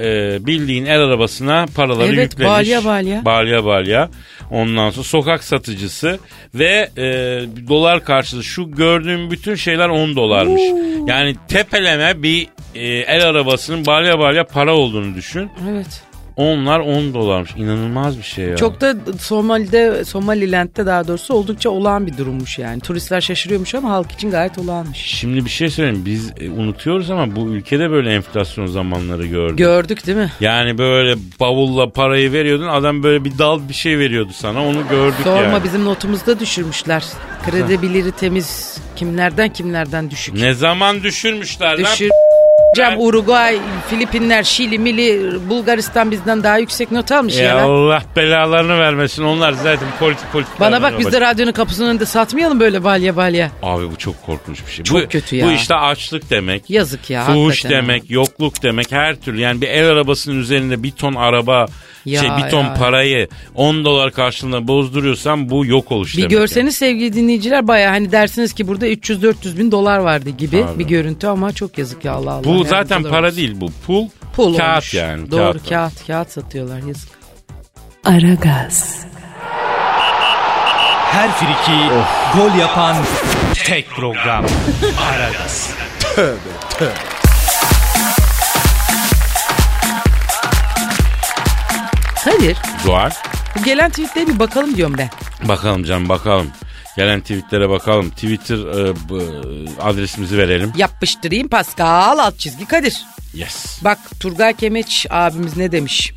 e, 0.00 0.04
bildiğin 0.46 0.84
el 0.86 1.00
arabasına 1.00 1.66
paraları 1.76 2.14
Evet, 2.14 2.32
yüklemiş. 2.32 2.50
balya 2.52 2.84
balya. 2.84 3.24
Balya 3.24 3.64
balya. 3.64 4.08
Ondan 4.50 4.90
sonra 4.90 5.04
sokak 5.04 5.44
satıcısı 5.44 6.18
ve 6.54 6.90
e, 6.96 7.02
dolar 7.68 8.04
karşılığı 8.04 8.44
şu 8.44 8.70
gördüğüm 8.70 9.30
bütün 9.30 9.54
şeyler 9.54 9.88
10 9.88 10.16
dolarmış. 10.16 10.62
Yani 11.06 11.36
tepeleme 11.48 12.22
bir 12.22 12.46
e, 12.74 12.86
el 12.86 13.26
arabasının 13.26 13.86
balya 13.86 14.18
balya 14.18 14.44
para 14.44 14.74
olduğunu 14.74 15.14
düşün. 15.14 15.50
evet. 15.70 16.02
Onlar 16.36 16.80
10 16.80 17.14
dolarmış. 17.14 17.50
İnanılmaz 17.56 18.18
bir 18.18 18.22
şey 18.22 18.44
ya. 18.44 18.56
Çok 18.56 18.80
da 18.80 18.94
Somali'de, 19.20 20.04
Somaliland'de 20.04 20.86
daha 20.86 21.08
doğrusu 21.08 21.34
oldukça 21.34 21.70
olağan 21.70 22.06
bir 22.06 22.16
durummuş 22.16 22.58
yani. 22.58 22.80
Turistler 22.80 23.20
şaşırıyormuş 23.20 23.74
ama 23.74 23.90
halk 23.90 24.12
için 24.12 24.30
gayet 24.30 24.58
olağanmış. 24.58 24.98
Şimdi 24.98 25.44
bir 25.44 25.50
şey 25.50 25.70
söyleyeyim. 25.70 26.02
Biz 26.06 26.32
e, 26.40 26.50
unutuyoruz 26.50 27.10
ama 27.10 27.36
bu 27.36 27.48
ülkede 27.48 27.90
böyle 27.90 28.14
enflasyon 28.14 28.66
zamanları 28.66 29.26
gördük. 29.26 29.58
Gördük 29.58 30.06
değil 30.06 30.18
mi? 30.18 30.32
yani 30.40 30.78
böyle 30.78 31.14
bavulla 31.40 31.90
parayı 31.92 32.32
veriyordun. 32.32 32.66
Adam 32.68 33.02
böyle 33.02 33.24
bir 33.24 33.38
dal 33.38 33.68
bir 33.68 33.74
şey 33.74 33.98
veriyordu 33.98 34.30
sana. 34.34 34.66
Onu 34.66 34.88
gördük 34.90 35.16
Sorma 35.24 35.40
yani. 35.40 35.64
bizim 35.64 35.84
notumuzda 35.84 36.40
düşürmüşler. 36.40 37.04
Kredibiliri 37.50 38.12
temiz 38.12 38.78
kimlerden 38.96 39.52
kimlerden 39.52 40.10
düşük. 40.10 40.34
Ne 40.34 40.54
zaman 40.54 41.02
düşürmüşler 41.02 41.78
lan? 41.78 41.90
Cem 42.74 43.00
Uruguay, 43.00 43.58
Filipinler, 43.90 44.42
Şili, 44.42 44.78
Mili, 44.78 45.40
Bulgaristan 45.48 46.10
bizden 46.10 46.42
daha 46.42 46.58
yüksek 46.58 46.90
not 46.92 47.12
almış 47.12 47.36
ya. 47.36 47.44
Ya 47.44 47.56
lan. 47.56 47.62
Allah 47.62 48.02
belalarını 48.16 48.78
vermesin. 48.78 49.24
Onlar 49.24 49.52
zaten 49.52 49.88
politik 49.98 50.32
politik. 50.32 50.60
Bana 50.60 50.82
bak 50.82 50.98
biz 50.98 51.12
de 51.12 51.20
radyonun 51.20 51.52
kapısının 51.52 51.88
önünde 51.88 52.06
satmayalım 52.06 52.60
böyle 52.60 52.84
balya 52.84 53.16
balya. 53.16 53.50
Abi 53.62 53.90
bu 53.90 53.96
çok 53.96 54.26
korkunç 54.26 54.66
bir 54.66 54.72
şey. 54.72 54.84
Çok 54.84 55.02
bu, 55.02 55.08
kötü 55.08 55.36
ya. 55.36 55.46
Bu 55.46 55.52
işte 55.52 55.74
açlık 55.74 56.30
demek. 56.30 56.70
Yazık 56.70 57.10
ya. 57.10 57.24
Fuhuş 57.24 57.52
hakikaten 57.54 57.76
demek, 57.82 58.10
yokluk 58.10 58.62
demek 58.62 58.92
her 58.92 59.16
türlü. 59.16 59.40
Yani 59.40 59.60
bir 59.60 59.68
el 59.68 59.86
arabasının 59.88 60.40
üzerinde 60.40 60.82
bir 60.82 60.90
ton 60.90 61.14
araba, 61.14 61.66
Ya, 62.04 62.20
şey 62.20 62.30
bir 62.44 62.50
ton 62.50 62.64
ya. 62.64 62.74
parayı 62.74 63.28
10 63.54 63.84
dolar 63.84 64.10
karşılığında 64.12 64.68
bozduruyorsan 64.68 65.50
bu 65.50 65.66
yok 65.66 65.92
oluş 65.92 66.12
Bir 66.16 66.18
demek. 66.18 66.30
görseniz 66.30 66.76
sevgili 66.76 67.12
dinleyiciler 67.12 67.68
baya 67.68 67.90
hani 67.90 68.12
dersiniz 68.12 68.52
ki 68.52 68.68
burada 68.68 68.86
300-400 68.88 69.58
bin 69.58 69.72
dolar 69.72 69.98
vardı 69.98 70.30
gibi 70.30 70.64
Abi. 70.64 70.78
bir 70.78 70.84
görüntü 70.84 71.26
ama 71.26 71.52
çok 71.52 71.78
yazık 71.78 72.04
ya 72.04 72.12
Allah 72.12 72.32
Allah. 72.32 72.44
Bu 72.44 72.48
yardımcılar 72.48 72.78
zaten 72.82 73.02
para 73.02 73.26
olsun. 73.26 73.36
değil 73.36 73.54
bu. 73.60 73.66
Pul, 73.86 74.08
Pul 74.36 74.56
kağıt 74.56 74.72
olmuş. 74.72 74.94
yani. 74.94 75.30
Doğru 75.30 75.52
kağıt. 75.52 75.68
kağıt 75.68 76.06
kağıt 76.06 76.30
satıyorlar 76.30 76.78
yazık. 76.88 77.08
Aragaz, 78.04 79.04
Her 81.12 81.30
friki 81.32 81.78
gol 82.36 82.58
yapan 82.58 82.96
tek 83.66 83.88
program. 83.90 84.44
Aragaz. 85.14 85.74
Kadir 92.24 92.56
Zuhal. 92.84 93.10
bu 93.58 93.62
gelen 93.64 93.90
tweetlere 93.90 94.26
bir 94.26 94.38
bakalım 94.38 94.76
diyorum 94.76 94.94
ben. 94.98 95.10
Bakalım 95.48 95.84
canım 95.84 96.08
bakalım. 96.08 96.50
Gelen 96.96 97.20
tweetlere 97.20 97.68
bakalım. 97.68 98.10
Twitter 98.10 98.56
e, 98.56 98.94
bu- 99.08 99.22
adresimizi 99.82 100.38
verelim. 100.38 100.72
Yapıştırayım 100.76 101.48
Pascal 101.48 102.18
alt 102.18 102.38
çizgi 102.38 102.66
Kadir. 102.66 102.96
Yes. 103.34 103.78
Bak 103.84 103.98
Turgay 104.20 104.52
Kemeç 104.56 105.06
abimiz 105.10 105.56
ne 105.56 105.72
demiş? 105.72 106.12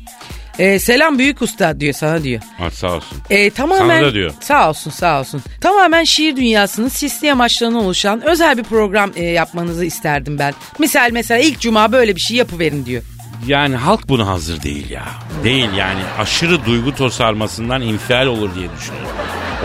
Ee, 0.58 0.78
selam 0.78 1.18
büyük 1.18 1.42
usta 1.42 1.80
diyor 1.80 1.92
sana 1.94 2.22
diyor. 2.22 2.40
Hadi 2.58 2.74
sağ 2.76 2.92
olsun. 2.92 3.18
Ee, 3.30 3.50
tamamen 3.50 3.98
Sana 3.98 4.02
da 4.06 4.14
diyor. 4.14 4.32
Sağ 4.40 4.68
olsun 4.68 4.90
sağ 4.90 5.20
olsun. 5.20 5.42
Tamamen 5.60 6.04
şiir 6.04 6.36
dünyasının 6.36 6.88
sisli 6.88 7.32
amaçlarından 7.32 7.84
oluşan 7.84 8.22
özel 8.26 8.58
bir 8.58 8.62
program 8.62 9.10
e, 9.16 9.24
yapmanızı 9.24 9.84
isterdim 9.84 10.38
ben. 10.38 10.54
Misal 10.78 11.10
mesela 11.12 11.40
ilk 11.40 11.60
cuma 11.60 11.92
böyle 11.92 12.16
bir 12.16 12.20
şey 12.20 12.36
yapıverin 12.36 12.86
diyor. 12.86 13.02
Yani 13.46 13.76
halk 13.76 14.08
buna 14.08 14.26
hazır 14.26 14.62
değil 14.62 14.90
ya. 14.90 15.04
Değil 15.44 15.72
yani 15.76 16.00
aşırı 16.18 16.64
duygu 16.66 16.94
tosarmasından 16.94 17.82
infial 17.82 18.26
olur 18.26 18.54
diye 18.54 18.68
düşünüyorum. 18.78 19.10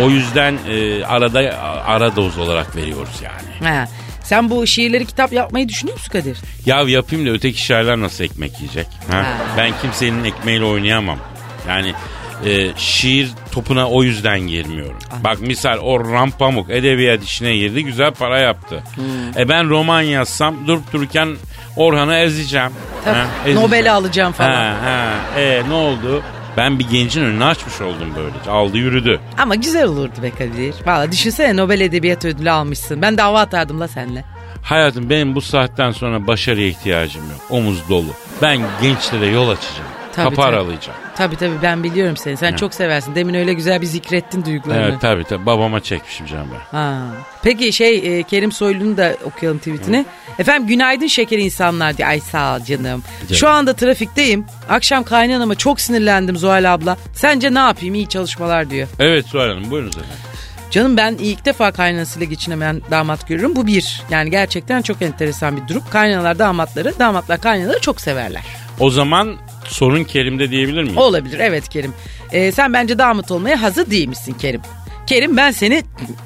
O 0.02 0.10
yüzden 0.10 0.58
e, 0.70 1.06
arada 1.06 1.40
ara 1.86 2.16
doz 2.16 2.38
olarak 2.38 2.76
veriyoruz 2.76 3.22
yani. 3.24 3.70
Ha. 3.76 3.88
Sen 4.24 4.50
bu 4.50 4.68
şiirleri 4.68 5.06
kitap 5.06 5.34
yapmayı 5.34 5.70
düşünüyor 5.70 5.98
musun 5.98 6.12
Kadir? 6.12 6.38
Ya 6.66 6.82
yapayım 6.82 7.26
da 7.26 7.30
öteki 7.30 7.66
şairler 7.66 8.02
nasıl 8.02 8.24
ekmek 8.24 8.60
yiyecek? 8.60 8.88
Ha? 9.12 9.18
Ha. 9.18 9.26
Ben 9.58 9.72
kimsenin 9.82 10.24
ekmeğiyle 10.24 10.66
oynayamam. 10.66 11.20
Yani 11.68 11.94
e, 12.46 12.72
şiir 12.78 13.32
topuna 13.52 13.90
o 13.90 14.04
yüzden 14.04 14.40
girmiyorum. 14.40 14.98
Bak 15.24 15.42
misal 15.42 15.78
Orhan 15.78 16.32
Pamuk 16.32 16.70
edebiyat 16.70 17.24
işine 17.24 17.58
girdi 17.58 17.84
güzel 17.84 18.12
para 18.12 18.40
yaptı. 18.40 18.84
Hmm. 18.96 19.42
E 19.42 19.50
ben 19.50 19.70
roman 19.70 20.02
yazsam 20.02 20.68
durup 20.68 20.94
dururken 20.94 21.36
Orhan'ı 21.76 22.16
ezeceğim. 22.16 22.72
Ha, 23.06 23.26
ezeceğim. 23.46 23.68
Nobel'i 23.68 23.92
alacağım 23.92 24.34
falan. 24.34 24.50
Ha, 24.52 24.76
ha. 24.84 25.40
E 25.40 25.64
ne 25.70 25.74
oldu? 25.74 26.24
Ben 26.58 26.80
bir 26.80 26.88
gencin 26.90 27.24
önünü 27.24 27.46
açmış 27.46 27.82
oldum 27.82 28.14
böylece. 28.18 28.52
Aldı 28.52 28.78
yürüdü. 28.78 29.20
Ama 29.38 29.56
güzel 29.56 29.84
olurdu 29.86 30.24
be 30.24 30.30
Kadir. 30.32 30.76
Valla 30.86 31.12
düşünsene 31.12 31.58
Nobel 31.58 31.82
Edebiyat 31.82 32.26
Ödülü 32.26 32.52
almışsın. 32.52 33.02
Ben 33.02 33.18
dava 33.18 33.40
atardım 33.42 33.80
la 33.80 33.88
seninle. 33.88 34.24
Hayatım 34.64 35.10
benim 35.10 35.36
bu 35.36 35.42
saatten 35.42 35.92
sonra 35.92 36.28
başarıya 36.28 36.68
ihtiyacım 36.68 37.22
yok. 37.32 37.42
Omuz 37.50 37.90
dolu. 37.90 38.08
Ben 38.42 38.62
gençlere 38.82 39.26
yol 39.28 39.50
açacağım. 39.50 39.88
Tabii, 40.16 40.24
Kapı 40.26 40.36
tabii. 40.36 40.46
aralayacağım. 40.46 41.00
Tabii 41.18 41.36
tabii 41.36 41.62
ben 41.62 41.84
biliyorum 41.84 42.18
seni. 42.18 42.38
Sen 42.38 42.54
çok 42.56 42.74
seversin. 42.74 43.16
Demin 43.16 43.34
öyle 43.34 43.54
güzel 43.54 43.82
bir 43.82 43.86
zikrettin 43.86 44.46
duygularını. 44.46 44.84
Evet 44.84 45.02
tabii 45.02 45.24
tabii 45.24 45.46
babama 45.46 45.80
çekmişim 45.80 46.26
canım 46.26 46.48
ben. 46.54 46.78
Ha. 46.78 47.02
Peki 47.44 47.74
şey 47.74 48.20
e, 48.20 48.24
Kerim 48.24 48.52
Soylu'nu 48.52 48.98
da 48.98 49.18
okuyalım 49.26 49.58
tweetini. 49.58 50.06
Efendim 50.40 50.68
günaydın 50.68 51.08
şeker 51.08 51.38
insanlar 51.38 51.98
diye. 51.98 52.08
Ay 52.08 52.20
sağ 52.20 52.56
ol 52.56 52.60
canım. 52.60 53.04
Şu 53.34 53.50
anda 53.50 53.74
trafikteyim. 53.74 54.46
Akşam 54.70 55.04
kaynanama 55.04 55.56
çok 55.56 55.82
sinirlendim 55.82 56.38
Zuhal 56.38 56.74
abla. 56.74 56.98
Sence 57.14 57.54
ne 57.54 57.60
yapayım 57.60 57.96
iyi 57.96 58.10
çalışmalar 58.10 58.70
diyor. 58.70 58.88
Evet 59.00 59.26
Suhal 59.26 59.48
Hanım 59.48 59.72
buyurunuz 59.72 59.98
efendim. 59.98 60.18
Canım 60.72 60.98
ben 60.98 61.16
ilk 61.20 61.46
defa 61.46 61.72
kaynanasıyla 61.72 62.28
geçinemeyen 62.28 62.82
damat 62.92 63.28
görüyorum. 63.28 63.56
Bu 63.56 63.68
bir. 63.68 64.02
Yani 64.10 64.30
gerçekten 64.32 64.82
çok 64.82 65.02
enteresan 65.02 65.58
bir 65.58 65.68
durum. 65.68 65.84
Kaynanalar 65.92 66.40
damatları, 66.40 67.00
damatlar 67.00 67.42
kaynanaları 67.42 67.80
çok 67.80 68.02
severler. 68.02 68.44
O 68.80 68.90
zaman 68.90 69.38
sorun 69.68 70.04
Kerim'de 70.04 70.50
diyebilir 70.52 70.84
miyim? 70.84 70.98
Olabilir 70.98 71.40
evet 71.40 71.70
Kerim. 71.70 71.94
Ee, 72.32 72.52
sen 72.52 72.74
bence 72.74 72.98
damat 72.98 73.32
olmaya 73.32 73.62
hazır 73.62 73.90
değil 73.92 74.08
misin 74.08 74.36
Kerim? 74.42 74.62
Kerim 75.08 75.38
ben 75.38 75.52
seni 75.52 75.84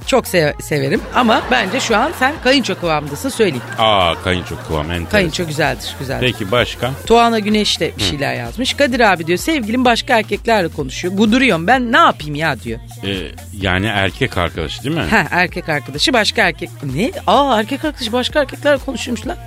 çok 0.08 0.26
se- 0.26 0.62
severim 0.62 1.02
ama 1.16 1.42
bence 1.52 1.80
şu 1.80 1.98
an 1.98 2.12
sen 2.20 2.34
kayınço 2.44 2.76
kıvamındasın 2.80 3.30
söyleyeyim. 3.30 3.64
Aa 3.78 4.14
kayınço 4.24 4.56
kıvam 4.68 4.82
enteresan. 4.86 5.10
Kayınço 5.12 5.48
güzeldir 5.48 5.96
güzeldir. 6.00 6.32
Peki 6.34 6.52
başka? 6.52 6.92
Tuana 7.06 7.40
Güneş 7.40 7.80
de 7.80 7.92
bir 7.98 8.04
şeyler 8.04 8.36
yazmış. 8.36 8.74
Kadir 8.74 9.00
abi 9.00 9.28
diyor 9.28 9.38
sevgilim 9.40 9.86
başka 9.86 10.18
erkeklerle 10.18 10.68
konuşuyor. 10.68 11.14
Guduruyorum 11.14 11.68
ben 11.68 11.92
ne 11.92 11.98
yapayım 11.98 12.36
ya 12.36 12.60
diyor. 12.60 12.80
Ee, 13.06 13.16
yani 13.62 13.86
erkek 13.86 14.38
arkadaş 14.38 14.84
değil 14.84 14.96
mi? 14.96 15.02
Ha 15.02 15.28
erkek 15.32 15.70
arkadaşı 15.70 16.14
başka 16.14 16.42
erkek. 16.48 16.70
Ne? 16.96 17.12
Aa 17.28 17.60
erkek 17.60 17.86
arkadaşı 17.86 18.14
başka 18.14 18.40
erkeklerle 18.40 18.78
konuşuyormuş 18.78 19.28
lan. 19.28 19.38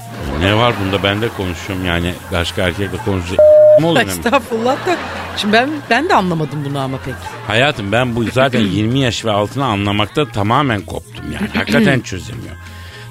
Ne 0.40 0.54
var 0.56 0.74
bunda 0.84 1.02
ben 1.02 1.22
de 1.22 1.28
konuşuyorum 1.28 1.86
yani 1.86 2.12
başka 2.32 2.62
erkekle 2.62 2.96
konuşacak. 3.04 3.40
Oluyor 3.84 4.06
benim? 4.06 4.18
Estağfurullah 4.18 4.86
da. 4.86 4.96
Şimdi 5.36 5.52
ben 5.52 5.70
ben 5.90 6.08
de 6.08 6.14
anlamadım 6.14 6.64
bunu 6.64 6.78
ama 6.78 6.98
pek. 6.98 7.14
Hayatım 7.46 7.92
ben 7.92 8.16
bu 8.16 8.24
zaten 8.24 8.60
20 8.60 8.98
yaş 8.98 9.24
ve 9.24 9.30
altına 9.30 9.64
anlamakta 9.66 10.28
tamamen 10.32 10.80
koptum 10.80 11.32
yani. 11.32 11.48
Hakikaten 11.54 12.00
çözemiyor. 12.00 12.56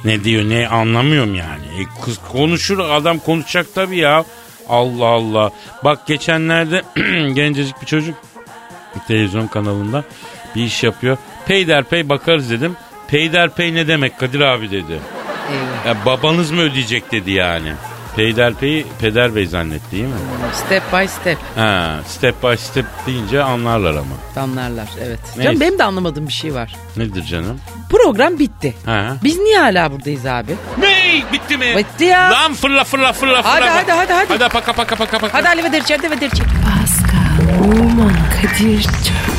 Ne 0.06 0.24
diyor 0.24 0.50
ne 0.50 0.68
anlamıyorum 0.68 1.36
yani. 1.36 1.66
E, 1.80 2.02
kız 2.06 2.20
konuşur 2.32 2.80
adam 2.80 3.20
konuşacak 3.20 3.68
tabii 3.76 3.98
ya. 3.98 4.26
Allah 4.70 5.06
Allah. 5.06 5.52
Bak 5.84 6.08
geçenlerde 6.08 6.82
gencecik 7.34 7.82
bir 7.82 7.86
çocuk 7.86 8.16
televizyon 9.08 9.48
kanalında 9.48 10.04
bir 10.56 10.64
iş 10.64 10.84
yapıyor. 10.84 11.18
Peyderpey 11.46 12.10
bakarız 12.10 12.50
dedim. 12.50 12.76
Peyderpey 13.08 13.76
ne 13.76 13.88
demek 13.88 14.20
Kadir 14.20 14.40
abi 14.40 14.72
dedi. 14.72 15.00
Ya 15.88 16.06
babanız 16.06 16.52
mı 16.52 16.62
ödeyecek 16.62 17.12
dedi 17.12 17.32
yani. 17.32 17.74
Peyderpey'i 18.20 18.86
peder 19.02 19.36
bey 19.36 19.46
zannetti 19.46 19.92
değil 19.92 20.04
mi? 20.04 20.10
Step 20.54 20.84
by 20.94 21.08
step 21.08 21.38
Ha, 21.56 22.00
step 22.08 22.44
by 22.44 22.56
step 22.58 22.86
deyince 23.08 23.44
anlarlar 23.44 23.92
ama. 23.96 24.44
anlarlar 24.44 24.88
evet. 25.06 25.20
Neyse. 25.28 25.44
Canım 25.44 25.60
benim 25.60 25.80
de 25.80 25.84
anlamadığım 25.84 26.28
bir 26.28 26.34
şey 26.34 26.54
var. 26.54 26.76
Nedir 26.98 27.24
canım? 27.24 27.60
Program 27.90 28.40
bitti. 28.40 28.76
Ha. 28.86 29.16
Biz 29.24 29.38
niye 29.40 29.60
hala 29.60 29.92
buradayız 29.92 30.26
abi? 30.26 30.52
Ne? 30.78 31.24
Bitti 31.34 31.58
mi? 31.58 31.66
Bitti 31.78 32.04
ya. 32.04 32.32
Lan 32.32 32.54
fırla 32.54 32.84
fırla 32.84 33.14
fırla 33.14 33.42
Hadi, 33.46 33.60
fırla. 33.62 33.76
hadi, 33.76 33.92
hadi, 33.92 34.14
hadi. 34.14 34.34
Hadi 34.40 34.50
paka 34.54 34.74
paka 34.74 34.96
paka 34.96 35.20
paka. 35.20 35.38
Hadi 35.38 35.48
Ali 35.48 35.64
ve 35.64 35.72
Derçe, 35.72 35.96
hadi 35.98 36.12
ve 36.12 36.22
Derçe. 36.22 36.44
Pascal, 36.44 37.80
Oman, 37.82 38.14
Kadir 38.42 38.84
çok 38.84 39.39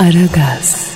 Aragaz. 0.00 0.89